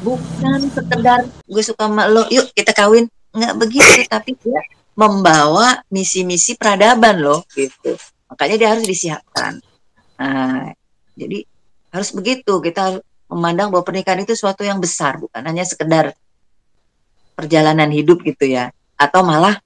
bukan 0.02 0.60
sekedar 0.70 1.26
gue 1.46 1.62
suka 1.62 1.86
sama 1.86 2.06
lo, 2.06 2.26
yuk 2.30 2.50
kita 2.54 2.70
kawin. 2.72 3.10
Nggak 3.36 3.54
begitu, 3.60 4.00
tapi 4.08 4.32
dia 4.40 4.62
membawa 4.96 5.84
misi-misi 5.92 6.56
peradaban 6.56 7.20
loh 7.20 7.44
gitu. 7.52 7.98
Makanya 8.32 8.56
dia 8.56 8.68
harus 8.72 8.86
disiapkan. 8.88 9.60
Nah, 10.16 10.72
jadi 11.12 11.44
harus 11.92 12.10
begitu. 12.16 12.64
Kita 12.64 12.80
harus 12.80 13.02
memandang 13.28 13.68
bahwa 13.68 13.84
pernikahan 13.84 14.24
itu 14.24 14.32
suatu 14.32 14.64
yang 14.64 14.80
besar, 14.80 15.20
bukan 15.20 15.42
hanya 15.44 15.66
sekedar 15.66 16.16
perjalanan 17.36 17.92
hidup 17.92 18.24
gitu 18.24 18.48
ya, 18.48 18.72
atau 18.96 19.20
malah 19.20 19.60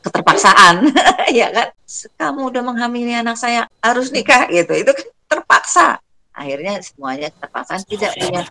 keterpaksaan, 0.00 0.88
ya 1.38 1.48
kan? 1.52 1.68
Kamu 2.16 2.48
udah 2.52 2.62
menghamili 2.64 3.12
anak 3.12 3.36
saya 3.36 3.68
harus 3.84 4.10
nikah 4.10 4.48
gitu, 4.48 4.72
itu 4.72 4.90
kan 4.90 5.06
terpaksa. 5.30 5.88
Akhirnya 6.34 6.80
semuanya 6.80 7.28
terpaksa 7.30 7.82
tidak 7.84 8.16
punya. 8.16 8.48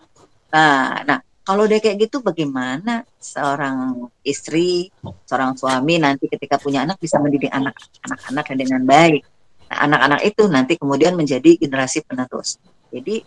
Nah 0.53 1.01
nah 1.05 1.19
kalau 1.43 1.65
udah 1.65 1.81
kayak 1.81 1.97
gitu 2.05 2.21
bagaimana 2.21 3.01
seorang 3.17 4.05
istri 4.21 4.93
seorang 5.25 5.57
suami 5.57 5.97
nanti 5.97 6.29
ketika 6.29 6.61
punya 6.61 6.85
anak 6.85 7.01
bisa 7.01 7.17
mendidik 7.17 7.49
anak 7.49 7.73
anak-anak 8.05 8.45
dengan 8.53 8.81
baik? 8.85 9.25
Nah 9.73 9.77
anak-anak 9.89 10.21
itu 10.29 10.43
nanti 10.45 10.73
kemudian 10.77 11.17
menjadi 11.17 11.57
generasi 11.57 12.05
penerus. 12.05 12.61
Jadi 12.93 13.25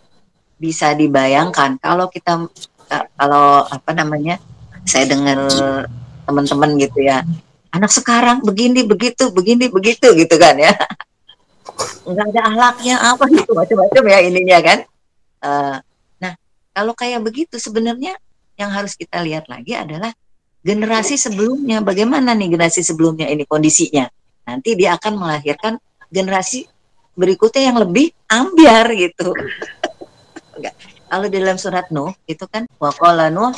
bisa 0.55 0.95
dibayangkan 0.95 1.75
kalau 1.81 2.07
kita 2.07 2.47
kalau 3.17 3.67
apa 3.67 3.91
namanya 3.91 4.39
saya 4.87 5.11
dengar 5.11 5.39
teman-teman 6.23 6.79
gitu 6.79 7.03
ya 7.03 7.23
anak 7.73 7.89
sekarang 7.89 8.45
begini 8.45 8.85
begitu 8.85 9.33
begini 9.33 9.65
begitu 9.67 10.13
gitu 10.13 10.35
kan 10.37 10.53
ya. 10.61 10.77
Nggak 12.09 12.25
ada 12.37 12.41
ahlaknya 12.53 12.95
apa 13.01 13.25
gitu 13.33 13.51
macam-macam 13.57 14.03
ya 14.13 14.17
ininya 14.29 14.59
kan. 14.61 14.79
Uh, 15.43 15.77
nah 16.21 16.33
kalau 16.77 16.93
kayak 16.93 17.25
begitu 17.25 17.57
sebenarnya 17.57 18.13
yang 18.55 18.69
harus 18.69 18.93
kita 18.93 19.17
lihat 19.25 19.49
lagi 19.49 19.73
adalah 19.73 20.13
generasi 20.61 21.17
sebelumnya. 21.17 21.81
Bagaimana 21.81 22.37
nih 22.37 22.53
generasi 22.53 22.85
sebelumnya 22.85 23.25
ini 23.25 23.49
kondisinya? 23.49 24.05
Nanti 24.45 24.77
dia 24.77 24.93
akan 24.93 25.17
melahirkan 25.17 25.81
generasi 26.13 26.69
berikutnya 27.17 27.73
yang 27.73 27.77
lebih 27.81 28.13
ambiar 28.29 28.85
gitu. 28.93 29.33
Kalau 31.09 31.29
di 31.29 31.37
dalam 31.37 31.57
surat 31.61 31.89
Nuh 31.93 32.13
itu 32.25 32.45
kan 32.49 32.65
waqala 32.77 33.29
Nuh 33.29 33.53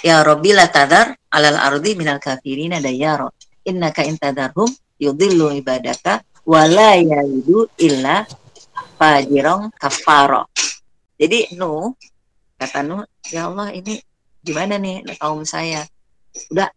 ya 0.00 0.24
Rabbi 0.24 0.56
la 0.56 0.68
tadar 0.68 1.19
alal 1.30 1.56
ardi 1.56 1.94
minal 1.94 2.18
kafirina 2.18 2.82
dayaro 2.82 3.34
innaka 3.66 4.02
intadarhum 4.06 4.68
yudillu 4.98 5.54
ibadaka 5.54 6.22
wala 6.44 6.98
yaidu 6.98 7.70
illa 7.80 8.26
fajirong 8.98 9.72
kafaro. 9.78 10.50
Jadi 11.20 11.56
nu 11.56 11.94
kata 12.56 12.84
nu 12.84 13.04
ya 13.28 13.48
Allah 13.48 13.72
ini 13.72 14.00
gimana 14.40 14.76
nih 14.80 15.04
kaum 15.20 15.44
saya 15.44 15.84
udah 16.52 16.68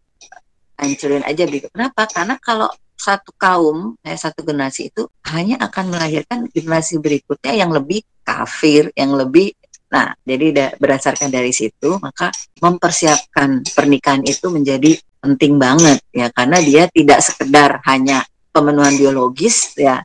hancurin 0.79 1.23
aja 1.23 1.43
gitu. 1.47 1.67
Kenapa? 1.71 2.07
Karena 2.11 2.35
kalau 2.39 2.67
satu 3.03 3.35
kaum, 3.35 3.99
eh, 4.03 4.15
satu 4.15 4.47
generasi 4.47 4.91
itu 4.91 5.07
hanya 5.27 5.59
akan 5.59 5.91
melahirkan 5.91 6.47
generasi 6.51 7.03
berikutnya 7.03 7.51
yang 7.51 7.71
lebih 7.75 8.03
kafir, 8.23 8.91
yang 8.95 9.11
lebih 9.11 9.51
Nah, 9.93 10.09
jadi 10.25 10.73
berdasarkan 10.81 11.29
dari 11.29 11.53
situ, 11.53 12.01
maka 12.01 12.33
mempersiapkan 12.57 13.61
pernikahan 13.77 14.25
itu 14.25 14.49
menjadi 14.49 14.97
penting 15.21 15.61
banget 15.61 16.01
ya, 16.09 16.33
karena 16.33 16.57
dia 16.57 16.89
tidak 16.89 17.21
sekedar 17.21 17.77
hanya 17.85 18.25
pemenuhan 18.49 18.97
biologis 18.97 19.77
ya. 19.77 20.01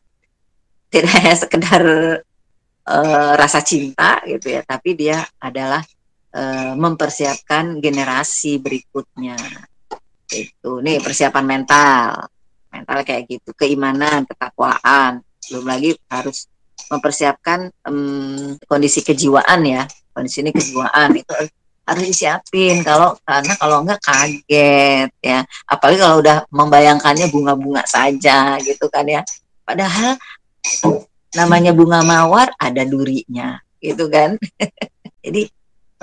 Tidak 0.93 1.09
hanya 1.09 1.35
sekedar 1.37 1.83
uh, 2.85 3.33
rasa 3.37 3.65
cinta 3.65 4.21
gitu 4.29 4.57
ya. 4.57 4.65
Tapi 4.65 4.93
dia 4.93 5.25
adalah 5.41 5.81
uh, 6.37 6.73
mempersiapkan 6.77 7.81
generasi 7.81 8.61
berikutnya. 8.61 9.37
Itu. 10.29 10.85
Nih 10.85 11.01
persiapan 11.01 11.45
mental. 11.45 12.29
Mental 12.73 12.99
kayak 13.05 13.25
gitu. 13.29 13.53
Keimanan 13.57 14.25
ketakwaan. 14.25 15.25
Belum 15.49 15.65
lagi 15.65 15.97
harus 16.09 16.49
mempersiapkan 16.87 17.69
um, 17.85 18.55
kondisi 18.71 19.03
kejiwaan 19.03 19.61
ya. 19.67 19.83
Kondisi 20.15 20.43
ini 20.47 20.55
kejiwaan 20.55 21.15
itu 21.19 21.35
harus 21.89 22.05
disiapin. 22.05 22.85
Kalau 22.85 23.17
karena 23.25 23.55
kalau 23.57 23.83
enggak 23.83 24.01
kaget 24.05 25.11
ya. 25.25 25.41
Apalagi 25.65 25.99
kalau 25.99 26.17
udah 26.21 26.45
membayangkannya 26.53 27.27
bunga-bunga 27.33 27.83
saja 27.89 28.61
gitu 28.63 28.87
kan 28.93 29.09
ya. 29.09 29.23
Padahal 29.65 30.17
namanya 31.37 31.73
bunga 31.77 32.05
mawar 32.05 32.53
ada 32.61 32.85
durinya 32.85 33.61
gitu 33.81 34.09
kan. 34.13 34.37
Jadi 35.25 35.43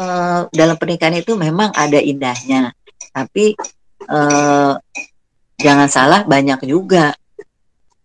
eh, 0.01 0.41
dalam 0.49 0.75
pernikahan 0.75 1.17
itu 1.21 1.37
memang 1.37 1.69
ada 1.73 2.01
indahnya. 2.01 2.73
Tapi 3.13 3.53
eh, 4.09 4.73
jangan 5.61 5.87
salah 5.87 6.21
banyak 6.25 6.65
juga 6.65 7.13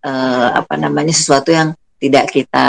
eh, 0.05 0.49
apa 0.53 0.75
namanya 0.77 1.13
sesuatu 1.13 1.51
yang 1.51 1.73
tidak 2.01 2.33
kita 2.33 2.69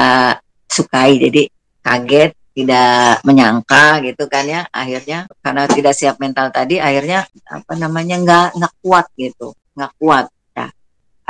sukai. 0.68 1.18
Jadi 1.18 1.48
kaget 1.82 2.36
tidak 2.52 3.24
menyangka 3.24 4.04
gitu 4.04 4.28
kan 4.28 4.44
ya. 4.46 4.62
Akhirnya 4.70 5.26
karena 5.40 5.64
tidak 5.72 5.96
siap 5.96 6.20
mental 6.20 6.52
tadi 6.52 6.78
akhirnya 6.78 7.26
apa 7.48 7.74
namanya 7.80 8.20
nggak 8.20 8.48
nggak 8.60 8.74
kuat 8.84 9.08
gitu. 9.16 9.56
Nggak 9.74 9.92
kuat. 9.98 10.26
Ya 10.54 10.68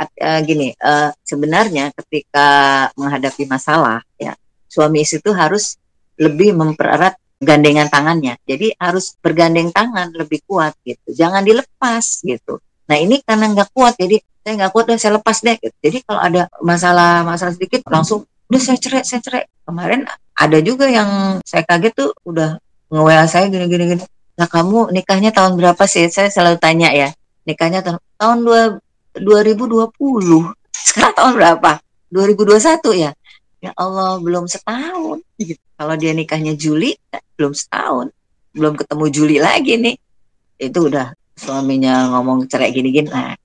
uh, 0.02 0.40
gini 0.42 0.74
uh, 0.82 1.14
sebenarnya 1.22 1.94
ketika 1.94 2.48
menghadapi 2.98 3.46
masalah 3.46 4.02
ya 4.18 4.34
suami 4.66 5.06
istri 5.06 5.22
itu 5.22 5.30
harus 5.30 5.78
lebih 6.18 6.52
mempererat 6.58 7.14
gandengan 7.42 7.90
tangannya. 7.90 8.38
Jadi 8.46 8.74
harus 8.78 9.18
bergandeng 9.18 9.74
tangan 9.74 10.14
lebih 10.14 10.42
kuat 10.46 10.78
gitu. 10.86 11.10
Jangan 11.10 11.42
dilepas 11.42 12.22
gitu. 12.22 12.62
Nah 12.86 12.96
ini 12.98 13.22
karena 13.22 13.50
nggak 13.50 13.70
kuat 13.74 13.98
jadi 13.98 14.18
saya 14.42 14.52
nggak 14.58 14.70
kuat 14.74 14.84
deh 14.90 14.98
saya 14.98 15.16
lepas 15.16 15.38
deh. 15.40 15.56
Jadi 15.58 15.98
kalau 16.02 16.20
ada 16.20 16.42
masalah 16.58 17.22
masalah 17.22 17.54
sedikit 17.54 17.86
langsung 17.86 18.26
udah 18.50 18.60
saya 18.60 18.78
cerai 18.78 19.02
saya 19.06 19.20
cerai. 19.22 19.44
Kemarin 19.62 20.02
ada 20.34 20.58
juga 20.58 20.90
yang 20.90 21.38
saya 21.46 21.62
kaget 21.62 21.94
tuh 21.94 22.10
udah 22.26 22.58
nge 22.92 23.24
saya 23.30 23.48
gini 23.48 23.66
gini 23.70 23.84
nah 24.32 24.48
kamu 24.48 24.90
nikahnya 24.90 25.30
tahun 25.30 25.54
berapa 25.54 25.84
sih? 25.86 26.10
Saya 26.10 26.28
selalu 26.28 26.58
tanya 26.58 26.90
ya. 26.90 27.14
Nikahnya 27.46 27.86
tahun 27.86 28.00
tahun 28.18 28.38
dua 28.42 28.60
2020 29.14 29.92
sekarang 30.72 31.14
tahun 31.14 31.32
berapa? 31.38 31.70
2021 32.10 32.82
ya. 32.98 33.10
Ya 33.62 33.70
Allah 33.78 34.18
belum 34.18 34.50
setahun. 34.50 35.22
Gitu. 35.38 35.60
kalau 35.78 35.94
dia 35.98 36.14
nikahnya 36.14 36.58
Juli 36.58 36.98
belum 37.38 37.54
setahun. 37.54 38.10
Belum 38.52 38.74
ketemu 38.74 39.04
Juli 39.08 39.36
lagi 39.38 39.78
nih. 39.78 39.96
Itu 40.58 40.90
udah 40.90 41.14
suaminya 41.38 42.10
ngomong 42.12 42.50
cerai 42.50 42.74
gini-gini. 42.74 43.08
Nah 43.08 43.38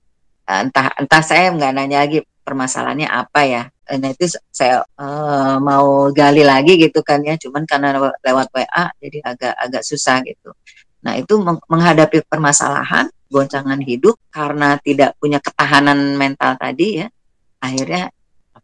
entah 0.48 0.88
entah 0.96 1.22
saya 1.22 1.52
nggak 1.52 1.72
nanya 1.76 2.08
lagi 2.08 2.24
permasalahannya 2.40 3.08
apa 3.08 3.40
ya. 3.44 3.62
Nah 3.88 4.08
itu 4.12 4.36
saya 4.48 4.84
uh, 4.96 5.60
mau 5.60 6.08
gali 6.12 6.40
lagi 6.40 6.80
gitu 6.80 7.04
kan 7.04 7.20
ya. 7.20 7.36
Cuman 7.36 7.68
karena 7.68 7.92
lewat 8.24 8.48
WA 8.56 8.84
jadi 8.96 9.18
agak 9.28 9.54
agak 9.60 9.82
susah 9.84 10.24
gitu. 10.24 10.56
Nah 11.04 11.20
itu 11.20 11.36
menghadapi 11.44 12.24
permasalahan 12.24 13.12
goncangan 13.28 13.76
hidup 13.84 14.16
karena 14.32 14.80
tidak 14.80 15.12
punya 15.20 15.36
ketahanan 15.36 16.16
mental 16.16 16.56
tadi 16.56 17.04
ya 17.04 17.06
akhirnya 17.60 18.08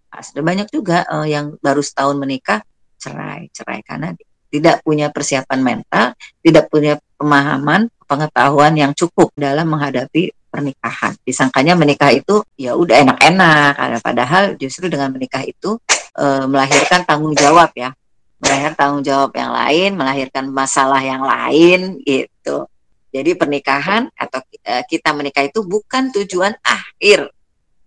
ada 0.08 0.40
banyak 0.40 0.68
juga 0.72 1.04
uh, 1.10 1.28
yang 1.28 1.60
baru 1.60 1.84
setahun 1.84 2.16
menikah 2.16 2.64
cerai 2.96 3.52
cerai. 3.52 3.84
Karena 3.84 4.16
tidak 4.48 4.80
punya 4.86 5.10
persiapan 5.10 5.60
mental 5.60 6.14
tidak 6.40 6.70
punya 6.70 6.96
pemahaman 7.18 7.90
pengetahuan 8.06 8.72
yang 8.78 8.92
cukup 8.94 9.34
dalam 9.34 9.66
menghadapi 9.66 10.30
pernikahan. 10.54 11.18
Disangkanya 11.26 11.74
menikah 11.74 12.14
itu 12.14 12.46
ya 12.54 12.78
udah 12.78 13.02
enak-enak, 13.02 13.98
padahal 13.98 14.54
justru 14.54 14.86
dengan 14.86 15.10
menikah 15.10 15.42
itu 15.42 15.74
e, 16.14 16.46
melahirkan 16.46 17.02
tanggung 17.02 17.34
jawab 17.34 17.74
ya, 17.74 17.90
melahirkan 18.38 18.74
tanggung 18.78 19.02
jawab 19.02 19.34
yang 19.34 19.50
lain, 19.50 19.90
melahirkan 19.98 20.46
masalah 20.54 21.02
yang 21.02 21.26
lain 21.26 21.98
gitu. 22.06 22.70
Jadi 23.10 23.34
pernikahan 23.34 24.06
atau 24.14 24.38
e, 24.62 24.86
kita 24.86 25.10
menikah 25.10 25.42
itu 25.42 25.66
bukan 25.66 26.14
tujuan 26.14 26.54
akhir 26.62 27.34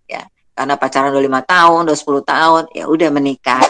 ya, 0.04 0.28
karena 0.52 0.76
pacaran 0.76 1.08
udah 1.16 1.24
lima 1.24 1.40
tahun, 1.40 1.88
udah 1.88 1.96
10 1.96 2.20
tahun, 2.20 2.62
ya 2.76 2.84
udah 2.84 3.08
menikah. 3.08 3.64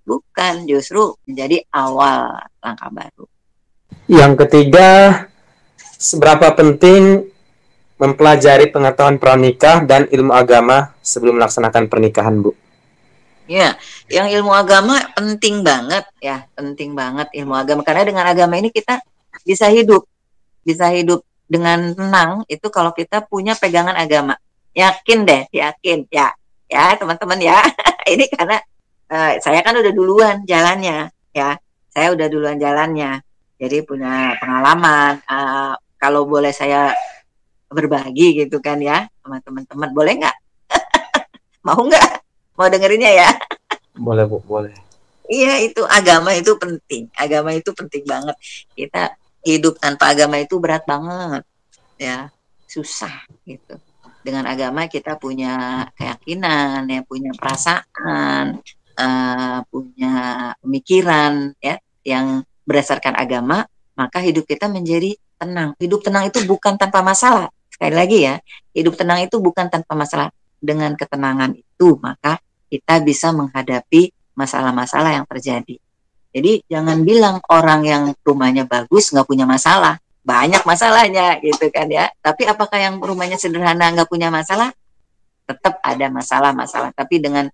bukan 0.00 0.66
justru 0.66 1.14
menjadi 1.22 1.62
awal 1.70 2.34
langkah 2.58 2.90
baru 2.90 3.30
yang 4.10 4.34
ketiga 4.34 5.22
seberapa 5.94 6.50
penting 6.50 7.29
mempelajari 8.00 8.72
pengetahuan 8.72 9.20
pranikah 9.20 9.84
dan 9.84 10.08
ilmu 10.08 10.32
agama 10.32 10.96
sebelum 11.04 11.36
melaksanakan 11.36 11.84
pernikahan 11.92 12.40
bu 12.40 12.56
Ya, 13.50 13.74
yang 14.06 14.30
ilmu 14.30 14.54
agama 14.54 14.94
penting 15.18 15.66
banget 15.66 16.06
ya, 16.22 16.46
penting 16.54 16.94
banget 16.94 17.34
ilmu 17.34 17.58
agama 17.58 17.82
karena 17.82 18.06
dengan 18.06 18.22
agama 18.22 18.54
ini 18.54 18.70
kita 18.70 19.02
bisa 19.42 19.66
hidup, 19.66 20.06
bisa 20.62 20.86
hidup 20.94 21.26
dengan 21.50 21.90
tenang 21.90 22.46
itu 22.46 22.70
kalau 22.70 22.94
kita 22.94 23.26
punya 23.26 23.58
pegangan 23.58 23.98
agama. 23.98 24.38
Yakin 24.70 25.26
deh, 25.26 25.42
yakin 25.50 26.06
ya, 26.14 26.30
ya 26.70 26.94
teman-teman 26.94 27.42
ya. 27.42 27.58
ini 28.14 28.30
karena 28.30 28.62
uh, 29.10 29.34
saya 29.42 29.66
kan 29.66 29.74
udah 29.82 29.92
duluan 29.98 30.46
jalannya 30.46 31.10
ya, 31.34 31.58
saya 31.90 32.14
udah 32.14 32.30
duluan 32.30 32.54
jalannya, 32.54 33.18
jadi 33.58 33.82
punya 33.82 34.38
pengalaman. 34.38 35.26
Uh, 35.26 35.74
kalau 35.98 36.22
boleh 36.22 36.54
saya 36.54 36.94
berbagi 37.70 38.44
gitu 38.44 38.58
kan 38.58 38.82
ya 38.82 39.06
sama 39.22 39.38
teman-teman, 39.40 39.90
boleh 39.94 40.12
nggak? 40.18 40.36
Mau 41.66 41.80
nggak? 41.86 42.10
Mau 42.58 42.68
dengerinnya 42.68 43.10
ya? 43.14 43.30
Boleh, 43.96 44.26
Bu, 44.26 44.42
boleh. 44.44 44.74
Iya, 45.30 45.62
itu 45.62 45.86
agama 45.86 46.34
itu 46.34 46.58
penting. 46.58 47.06
Agama 47.14 47.54
itu 47.54 47.70
penting 47.70 48.02
banget. 48.02 48.34
Kita 48.74 49.14
hidup 49.46 49.78
tanpa 49.78 50.10
agama 50.10 50.42
itu 50.42 50.58
berat 50.58 50.82
banget. 50.84 51.46
Ya, 51.96 52.34
susah 52.66 53.24
gitu. 53.46 53.78
Dengan 54.20 54.50
agama 54.50 54.90
kita 54.90 55.16
punya 55.16 55.86
keyakinan, 55.94 56.84
ya, 56.90 57.00
punya 57.06 57.30
perasaan, 57.38 58.60
uh, 58.98 59.58
punya 59.70 60.12
pemikiran 60.60 61.54
ya 61.62 61.78
yang 62.04 62.42
berdasarkan 62.66 63.16
agama, 63.16 63.64
maka 63.94 64.18
hidup 64.20 64.44
kita 64.44 64.66
menjadi 64.66 65.14
tenang. 65.40 65.72
Hidup 65.80 66.04
tenang 66.04 66.28
itu 66.28 66.42
bukan 66.44 66.76
tanpa 66.76 67.00
masalah. 67.00 67.48
Sekali 67.80 67.96
lagi 67.96 68.28
ya, 68.28 68.36
hidup 68.76 68.92
tenang 68.92 69.24
itu 69.24 69.40
bukan 69.40 69.72
tanpa 69.72 69.96
masalah. 69.96 70.28
Dengan 70.60 70.92
ketenangan 70.92 71.56
itu, 71.56 71.96
maka 71.96 72.36
kita 72.68 73.00
bisa 73.00 73.32
menghadapi 73.32 74.12
masalah-masalah 74.36 75.16
yang 75.16 75.24
terjadi. 75.24 75.80
Jadi 76.28 76.60
jangan 76.68 77.00
bilang 77.08 77.40
orang 77.48 77.80
yang 77.88 78.02
rumahnya 78.20 78.68
bagus 78.68 79.08
nggak 79.08 79.24
punya 79.24 79.48
masalah, 79.48 79.96
banyak 80.20 80.60
masalahnya 80.68 81.40
gitu 81.40 81.72
kan 81.72 81.88
ya. 81.88 82.12
Tapi 82.20 82.44
apakah 82.44 82.76
yang 82.76 83.00
rumahnya 83.00 83.40
sederhana 83.40 83.96
nggak 83.96 84.12
punya 84.12 84.28
masalah? 84.28 84.76
Tetap 85.48 85.80
ada 85.80 86.06
masalah-masalah. 86.12 86.92
Tapi 86.92 87.16
dengan 87.16 87.48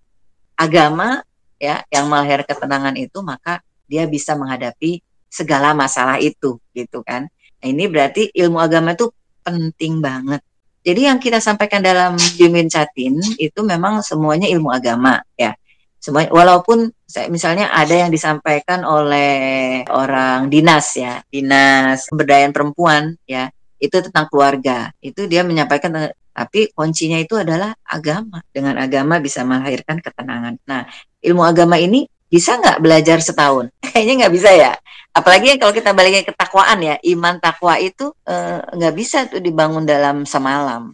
agama 0.58 1.22
ya 1.56 1.86
yang 1.88 2.10
melahir 2.10 2.42
ketenangan 2.42 2.98
itu 2.98 3.22
maka 3.22 3.62
dia 3.86 4.04
bisa 4.10 4.34
menghadapi 4.34 5.00
segala 5.30 5.72
masalah 5.72 6.18
itu 6.18 6.58
gitu 6.74 7.00
kan. 7.06 7.30
Nah, 7.62 7.66
ini 7.70 7.86
berarti 7.86 8.34
ilmu 8.34 8.58
agama 8.58 8.92
itu 8.92 9.08
penting 9.46 10.02
banget 10.02 10.42
jadi 10.86 11.10
yang 11.10 11.18
kita 11.18 11.42
sampaikan 11.42 11.82
dalam 11.82 12.14
Bimin 12.38 12.70
Catin 12.70 13.18
itu 13.42 13.60
memang 13.66 14.06
semuanya 14.06 14.46
ilmu 14.46 14.70
agama 14.70 15.18
ya. 15.34 15.50
Semua 15.98 16.30
walaupun 16.30 16.86
misalnya 17.26 17.74
ada 17.74 17.90
yang 17.90 18.14
disampaikan 18.14 18.86
oleh 18.86 19.82
orang 19.90 20.46
dinas 20.46 20.94
ya, 20.94 21.18
dinas 21.26 22.06
pemberdayaan 22.06 22.54
perempuan 22.54 23.18
ya, 23.26 23.50
itu 23.82 23.98
tentang 23.98 24.30
keluarga. 24.30 24.94
Itu 25.02 25.26
dia 25.26 25.42
menyampaikan 25.42 26.14
tapi 26.30 26.70
kuncinya 26.70 27.18
itu 27.18 27.34
adalah 27.34 27.74
agama. 27.82 28.38
Dengan 28.54 28.78
agama 28.78 29.18
bisa 29.18 29.42
melahirkan 29.42 29.98
ketenangan. 29.98 30.54
Nah, 30.70 30.86
ilmu 31.18 31.42
agama 31.42 31.82
ini 31.82 32.06
bisa 32.26 32.58
nggak 32.58 32.78
belajar 32.82 33.18
setahun? 33.22 33.70
Kayaknya 33.84 34.14
nggak 34.26 34.34
bisa 34.34 34.50
ya. 34.52 34.72
Apalagi 35.16 35.56
kalau 35.56 35.72
kita 35.72 35.96
baliknya 35.96 36.28
ke 36.28 36.34
takwaan 36.36 36.78
ya, 36.84 37.00
iman 37.16 37.40
takwa 37.40 37.80
itu 37.80 38.12
eh, 38.28 38.60
nggak 38.60 38.92
eh, 38.92 38.96
bisa 38.96 39.24
tuh 39.30 39.40
dibangun 39.40 39.88
dalam 39.88 40.28
semalam. 40.28 40.92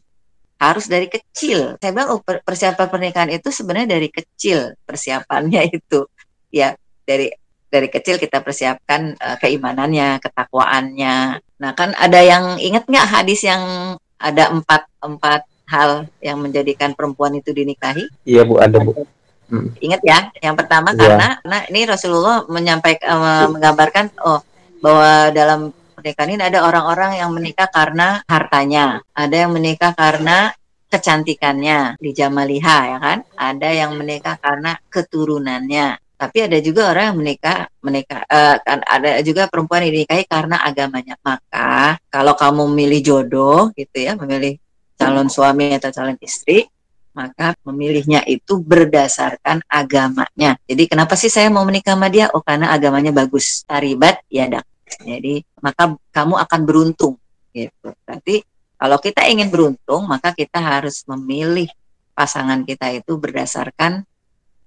Harus 0.63 0.87
dari 0.87 1.11
kecil. 1.11 1.75
Saya 1.83 1.91
bilang 1.91 2.15
oh, 2.15 2.23
persiapan 2.23 2.87
pernikahan 2.87 3.31
itu 3.35 3.51
sebenarnya 3.51 3.99
dari 3.99 4.09
kecil 4.15 4.79
persiapannya 4.87 5.67
itu. 5.79 6.07
Ya, 6.55 6.79
dari 7.03 7.35
dari 7.73 7.89
kecil 7.89 8.21
kita 8.21 8.45
persiapkan 8.45 9.17
uh, 9.17 9.37
keimanannya, 9.41 10.21
ketakwaannya. 10.21 11.41
Nah 11.41 11.71
kan 11.73 11.97
ada 11.97 12.21
yang 12.21 12.61
ingat 12.61 12.85
nggak 12.85 13.09
hadis 13.09 13.49
yang 13.49 13.97
ada 14.21 14.53
empat 14.53 14.85
empat 15.01 15.49
hal 15.73 16.05
yang 16.21 16.37
menjadikan 16.37 16.93
perempuan 16.93 17.33
itu 17.33 17.49
dinikahi? 17.57 18.05
Iya 18.29 18.45
bu, 18.45 18.61
ada 18.61 18.77
bu. 18.77 19.09
Hmm. 19.53 19.69
Ingat 19.85 20.01
ya, 20.01 20.19
yang 20.41 20.57
pertama 20.57 20.97
yeah. 20.97 21.01
karena 21.05 21.29
karena 21.45 21.59
ini 21.69 21.81
Rasulullah 21.85 22.49
menyampaikan 22.49 23.09
uh, 23.13 23.47
menggambarkan 23.53 24.07
oh 24.25 24.41
bahwa 24.81 25.29
dalam 25.29 25.77
pernikahan 25.93 26.33
ini 26.33 26.43
ada 26.49 26.65
orang-orang 26.65 27.21
yang 27.21 27.31
menikah 27.37 27.69
karena 27.69 28.25
hartanya, 28.25 29.05
ada 29.13 29.37
yang 29.37 29.53
menikah 29.53 29.93
karena 29.93 30.57
kecantikannya 30.89 32.01
di 32.01 32.11
jamaliha 32.17 32.79
ya 32.97 32.99
kan, 32.99 33.19
ada 33.37 33.69
yang 33.69 33.93
menikah 33.93 34.41
karena 34.41 34.81
keturunannya. 34.89 36.01
Tapi 36.17 36.39
ada 36.49 36.59
juga 36.63 36.89
orang 36.95 37.13
yang 37.13 37.19
menikah 37.19 37.59
menikah 37.85 38.21
uh, 38.25 38.57
ada 38.65 39.21
juga 39.21 39.53
perempuan 39.53 39.85
yang 39.85 40.01
dinikahi 40.01 40.25
karena 40.25 40.65
agamanya. 40.65 41.21
Maka 41.21 42.01
kalau 42.09 42.33
kamu 42.41 42.73
memilih 42.73 43.01
jodoh 43.05 43.69
gitu 43.77 44.01
ya, 44.01 44.17
memilih 44.17 44.57
calon 44.97 45.29
suami 45.29 45.77
atau 45.77 45.93
calon 45.93 46.17
istri, 46.25 46.65
maka 47.13 47.53
memilihnya 47.65 48.25
itu 48.25 48.61
berdasarkan 48.61 49.61
agamanya. 49.69 50.57
Jadi 50.65 50.89
kenapa 50.89 51.15
sih 51.17 51.29
saya 51.29 51.53
mau 51.53 51.65
menikah 51.65 51.93
sama 51.95 52.09
dia? 52.09 52.33
Oh 52.33 52.41
karena 52.41 52.73
agamanya 52.73 53.13
bagus. 53.13 53.65
Taribat 53.69 54.25
ya 54.33 54.49
dak. 54.49 54.65
Jadi 55.01 55.45
maka 55.61 55.97
kamu 56.13 56.35
akan 56.41 56.61
beruntung 56.65 57.15
gitu. 57.53 57.93
Berarti 58.05 58.45
kalau 58.77 58.99
kita 58.99 59.29
ingin 59.29 59.53
beruntung 59.53 60.09
maka 60.09 60.33
kita 60.33 60.59
harus 60.59 61.05
memilih 61.09 61.69
pasangan 62.13 62.65
kita 62.65 62.93
itu 62.93 63.17
berdasarkan 63.17 64.05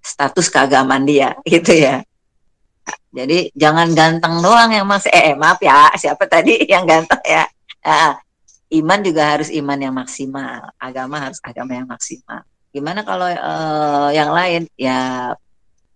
status 0.01 0.47
keagamaan 0.53 1.05
dia 1.05 1.33
gitu 1.49 1.73
ya. 1.73 2.05
Jadi 3.15 3.49
jangan 3.55 3.95
ganteng 3.95 4.43
doang 4.43 4.69
yang 4.69 4.85
masih 4.85 5.09
eh, 5.09 5.33
eh 5.33 5.35
maaf 5.39 5.57
ya 5.63 5.89
siapa 5.97 6.27
tadi 6.29 6.61
yang 6.67 6.85
ganteng 6.85 7.23
ya. 7.23 7.47
Nah, 7.85 8.17
iman 8.81 8.99
juga 9.03 9.23
harus 9.37 9.49
iman 9.53 9.79
yang 9.79 9.95
maksimal, 9.95 10.71
agama 10.79 11.29
harus 11.29 11.39
agama 11.43 11.71
yang 11.77 11.87
maksimal. 11.87 12.41
Gimana 12.71 13.07
kalau 13.07 13.27
uh, 13.27 14.09
yang 14.11 14.31
lain 14.31 14.67
ya 14.75 15.31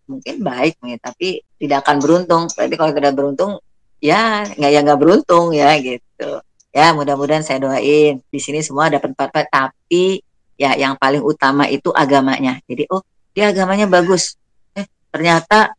mungkin 0.07 0.41
baik 0.41 0.79
nih, 0.83 0.97
tapi 0.99 1.43
tidak 1.59 1.85
akan 1.85 1.97
beruntung. 1.99 2.43
Berarti 2.53 2.75
kalau 2.79 2.91
tidak 2.95 3.13
beruntung 3.17 3.51
ya 3.99 4.47
nggak 4.47 4.71
ya 4.71 4.79
nggak 4.85 4.99
beruntung 4.99 5.51
ya 5.51 5.75
gitu. 5.79 6.31
Ya 6.69 6.93
mudah-mudahan 6.93 7.41
saya 7.41 7.59
doain 7.59 8.21
di 8.29 8.39
sini 8.39 8.61
semua 8.61 8.93
dapat 8.93 9.11
empat 9.17 9.49
tapi 9.49 10.21
ya 10.55 10.77
yang 10.77 10.95
paling 10.95 11.23
utama 11.23 11.65
itu 11.67 11.89
agamanya. 11.91 12.61
Jadi 12.69 12.85
oh 12.91 13.01
dia 13.33 13.49
agamanya 13.49 13.89
bagus. 13.89 14.37
Eh 14.77 14.85
ternyata 15.09 15.73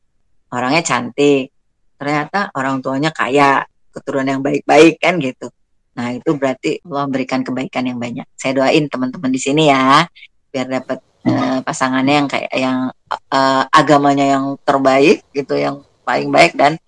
orangnya 0.51 0.83
cantik. 0.83 1.53
Ternyata 2.01 2.49
orang 2.57 2.81
tuanya 2.81 3.13
kaya, 3.13 3.61
keturunan 3.93 4.25
yang 4.25 4.41
baik-baik 4.41 4.97
kan 4.97 5.21
gitu 5.21 5.53
Nah, 6.01 6.17
itu 6.17 6.33
berarti 6.33 6.81
Allah 6.89 7.05
memberikan 7.05 7.45
kebaikan 7.45 7.85
yang 7.85 8.01
banyak. 8.01 8.25
Saya 8.33 8.57
doain 8.57 8.89
teman-teman 8.89 9.29
di 9.29 9.37
sini 9.37 9.69
ya, 9.69 10.09
biar 10.49 10.65
dapat 10.65 11.05
uh, 11.29 11.61
pasangannya 11.61 12.15
yang 12.25 12.29
kayak 12.33 12.53
yang 12.57 12.89
uh, 13.29 13.63
agamanya 13.69 14.25
yang 14.25 14.57
terbaik 14.65 15.21
gitu, 15.37 15.61
yang 15.61 15.85
paling 16.09 16.33
baik 16.33 16.57
dan 16.57 16.81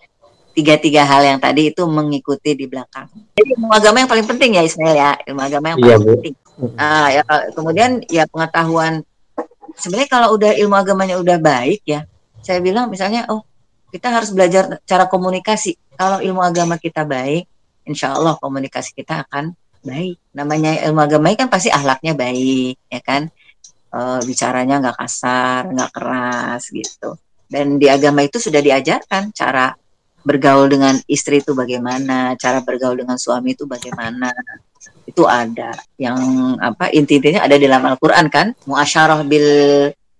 tiga-tiga 0.56 1.04
hal 1.04 1.20
yang 1.28 1.36
tadi 1.36 1.68
itu 1.68 1.84
mengikuti 1.84 2.56
di 2.56 2.64
belakang. 2.64 3.04
Jadi 3.36 3.52
ilmu 3.52 3.68
agama 3.68 4.00
yang 4.00 4.08
paling 4.08 4.24
penting 4.24 4.56
ya 4.56 4.64
Ismail 4.64 4.96
ya, 4.96 5.12
ilmu 5.28 5.40
agama 5.44 5.76
yang 5.76 5.78
iya, 5.78 5.84
paling 5.84 6.00
iya, 6.00 6.12
penting. 6.16 6.34
Nah, 6.72 7.06
ya 7.12 7.22
kemudian 7.52 7.90
ya 8.08 8.24
pengetahuan 8.32 9.04
sebenarnya 9.76 10.08
kalau 10.08 10.28
udah 10.40 10.56
ilmu 10.56 10.72
agamanya 10.72 11.20
udah 11.20 11.36
baik 11.36 11.84
ya, 11.84 12.08
saya 12.40 12.64
bilang 12.64 12.88
misalnya 12.88 13.28
oh 13.28 13.44
kita 13.92 14.08
harus 14.08 14.32
belajar 14.32 14.80
cara 14.88 15.04
komunikasi. 15.04 15.76
Kalau 16.00 16.24
ilmu 16.24 16.40
agama 16.40 16.80
kita 16.80 17.04
baik, 17.04 17.44
insya 17.86 18.14
Allah 18.14 18.38
komunikasi 18.38 18.94
kita 18.94 19.26
akan 19.26 19.54
baik. 19.82 20.16
Namanya 20.32 20.78
ilmu 20.88 21.02
agama 21.02 21.34
kan 21.34 21.50
pasti 21.50 21.68
ahlaknya 21.68 22.14
baik, 22.14 22.78
ya 22.88 23.00
kan? 23.02 23.28
E, 23.90 24.00
bicaranya 24.24 24.78
nggak 24.78 24.98
kasar, 24.98 25.68
nggak 25.68 25.90
keras 25.92 26.62
gitu. 26.70 27.18
Dan 27.50 27.76
di 27.76 27.90
agama 27.90 28.24
itu 28.24 28.40
sudah 28.40 28.62
diajarkan 28.64 29.34
cara 29.34 29.74
bergaul 30.22 30.70
dengan 30.70 30.94
istri 31.10 31.42
itu 31.42 31.52
bagaimana, 31.52 32.38
cara 32.38 32.62
bergaul 32.62 32.96
dengan 32.96 33.18
suami 33.18 33.52
itu 33.58 33.66
bagaimana. 33.66 34.30
Itu 35.04 35.26
ada. 35.26 35.74
Yang 35.98 36.18
apa 36.62 36.88
intinya 36.94 37.42
ada 37.44 37.58
di 37.58 37.66
dalam 37.66 37.84
Al-Qur'an 37.84 38.30
kan? 38.30 38.54
Muasyarah 38.64 39.26
bil 39.26 39.46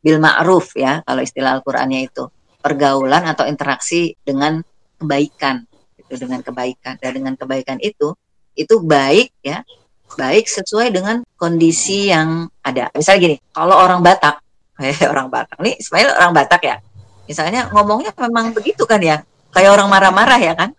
bil 0.02 0.18
ma'ruf 0.18 0.74
ya, 0.74 1.00
kalau 1.06 1.22
istilah 1.22 1.62
Al-Qur'annya 1.62 2.10
itu. 2.10 2.26
Pergaulan 2.62 3.26
atau 3.26 3.46
interaksi 3.46 4.14
dengan 4.22 4.62
kebaikan 4.98 5.66
gitu 6.12 6.28
dengan 6.28 6.44
kebaikan 6.44 7.00
dan 7.00 7.10
dengan 7.16 7.34
kebaikan 7.34 7.80
itu 7.80 8.12
itu 8.52 8.74
baik 8.84 9.32
ya 9.40 9.64
baik 10.20 10.44
sesuai 10.44 10.92
dengan 10.92 11.24
kondisi 11.40 12.12
yang 12.12 12.52
ada 12.60 12.92
misalnya 12.92 13.20
gini 13.24 13.36
kalau 13.56 13.80
orang 13.80 14.04
Batak 14.04 14.44
orang 15.12 15.32
Batak 15.32 15.56
nih 15.64 15.80
Ismail 15.80 16.12
orang 16.20 16.36
Batak 16.36 16.60
ya 16.60 16.76
Misalnya 17.32 17.70
ngomongnya 17.70 18.10
memang 18.18 18.50
begitu 18.50 18.82
kan 18.84 18.98
ya, 18.98 19.22
kayak 19.54 19.70
orang 19.72 19.88
marah-marah 19.88 20.40
ya 20.42 20.54
kan. 20.58 20.74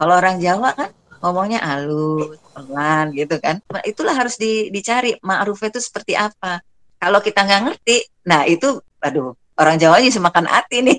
Kalau 0.00 0.18
orang 0.18 0.40
Jawa 0.40 0.74
kan 0.74 0.90
ngomongnya 1.22 1.62
halus, 1.62 2.40
pelan 2.56 3.14
gitu 3.14 3.38
kan. 3.38 3.62
Nah, 3.70 3.82
itulah 3.86 4.16
harus 4.16 4.34
di, 4.40 4.72
dicari 4.72 5.14
ma'ruf 5.22 5.62
itu 5.62 5.78
seperti 5.78 6.18
apa. 6.18 6.58
Kalau 6.98 7.22
kita 7.22 7.46
nggak 7.46 7.62
ngerti, 7.70 7.96
nah 8.26 8.42
itu, 8.48 8.82
aduh, 8.98 9.36
orang 9.54 9.78
Jawa 9.78 10.02
aja 10.02 10.10
semakan 10.10 10.48
hati 10.48 10.82
nih. 10.82 10.98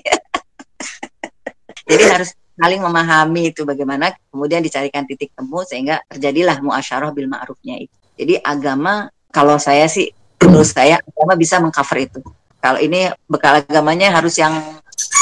Jadi 1.90 2.04
harus 2.08 2.32
saling 2.54 2.80
memahami 2.80 3.50
itu 3.50 3.66
bagaimana 3.66 4.14
kemudian 4.30 4.62
dicarikan 4.62 5.02
titik 5.04 5.34
temu 5.34 5.66
sehingga 5.66 6.00
terjadilah 6.06 6.62
muasyarah 6.62 7.10
bil 7.10 7.26
ma'rufnya 7.26 7.82
itu. 7.82 7.96
Jadi 8.14 8.38
agama 8.40 9.10
kalau 9.34 9.58
saya 9.58 9.90
sih 9.90 10.10
menurut 10.38 10.70
saya 10.70 11.02
agama 11.02 11.34
bisa 11.34 11.58
mengcover 11.58 12.06
itu. 12.06 12.20
Kalau 12.62 12.78
ini 12.80 13.10
bekal 13.26 13.60
agamanya 13.60 14.14
harus 14.14 14.38
yang 14.38 14.54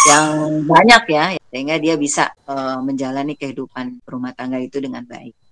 yang 0.07 0.27
banyak 0.67 1.03
ya 1.09 1.25
sehingga 1.49 1.77
dia 1.81 1.95
bisa 1.97 2.31
uh, 2.47 2.79
menjalani 2.85 3.39
kehidupan 3.39 4.03
rumah 4.05 4.37
tangga 4.37 4.61
itu 4.61 4.79
dengan 4.79 5.03
baik. 5.09 5.35